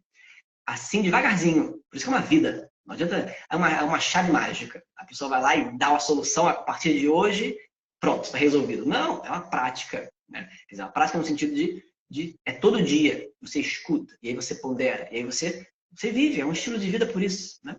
[0.65, 1.73] Assim, devagarzinho.
[1.89, 2.71] Por isso que é uma vida.
[2.86, 4.84] Não adianta, é uma, é uma chave mágica.
[4.95, 7.57] A pessoa vai lá e dá uma solução a partir de hoje,
[7.99, 8.86] pronto, está resolvido.
[8.86, 10.11] Não, é uma prática.
[10.30, 10.45] Né?
[10.67, 14.36] Quer dizer, uma prática no sentido de, de é todo dia, você escuta, e aí
[14.36, 17.59] você pondera, e aí você, você vive, é um estilo de vida por isso.
[17.63, 17.76] Né?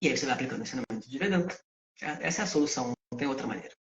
[0.00, 1.58] E aí você vai aplicando o ensinamento de Vedanta.
[2.00, 3.74] Essa é a solução, não tem outra maneira.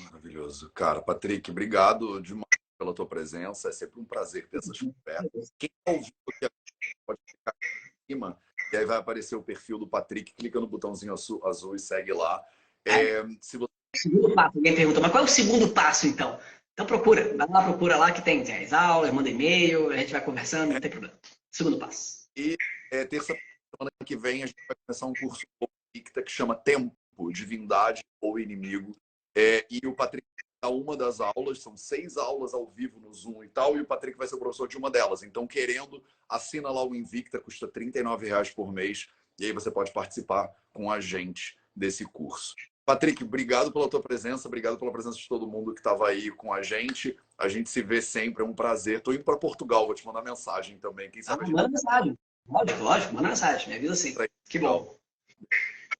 [0.00, 0.70] Maravilhoso.
[0.74, 2.45] Cara, Patrick, obrigado demais
[2.78, 3.68] pela tua presença.
[3.68, 5.52] É sempre um prazer ter essas conversas.
[5.58, 8.38] Quem tá ouviu aqui pode ficar em cima
[8.72, 12.12] e aí vai aparecer o perfil do Patrick, clica no botãozinho azul, azul e segue
[12.12, 12.44] lá.
[12.84, 13.72] É, se você...
[13.96, 16.38] Segundo passo, alguém pergunta, mas qual é o segundo passo então?
[16.72, 20.12] Então procura, vai lá, procura lá que tem, tem as aulas, manda e-mail, a gente
[20.12, 21.18] vai conversando, não tem problema.
[21.50, 22.28] Segundo passo.
[22.36, 22.54] E
[22.92, 23.34] é, terça
[23.74, 25.46] semana que vem a gente vai começar um curso
[25.94, 26.94] que chama Tempo,
[27.32, 28.94] Divindade ou Inimigo.
[29.34, 30.26] É, e o Patrick
[30.68, 34.16] uma das aulas, são seis aulas ao vivo no Zoom e tal, e o Patrick
[34.16, 35.22] vai ser o professor de uma delas.
[35.22, 37.90] Então, querendo, assina lá o Invicta, custa R$
[38.20, 39.08] reais por mês,
[39.38, 42.54] e aí você pode participar com a gente desse curso.
[42.84, 46.52] Patrick, obrigado pela tua presença, obrigado pela presença de todo mundo que estava aí com
[46.52, 47.18] a gente.
[47.36, 48.98] A gente se vê sempre, é um prazer.
[48.98, 51.10] Estou indo para Portugal, vou te mandar mensagem também.
[51.10, 52.16] Quem sabe ah, Manda mensagem.
[52.48, 54.14] Lógico, lógico, manda mensagem, me avisa sim.
[54.48, 54.96] Que bom.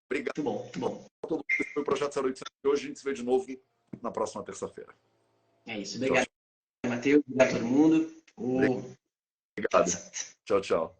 [0.08, 0.36] Obrigado.
[0.36, 1.06] Muito bom, muito bom.
[1.22, 2.84] Todo mundo foi o Projeto 0800 de hoje.
[2.84, 3.46] A gente se vê de novo
[4.02, 4.92] na próxima terça-feira.
[5.66, 5.96] É isso.
[5.96, 6.26] Obrigado,
[6.86, 7.22] Matheus.
[7.26, 8.16] Obrigado a todo mundo.
[8.36, 9.90] Obrigado.
[10.44, 10.96] Tchau, tchau.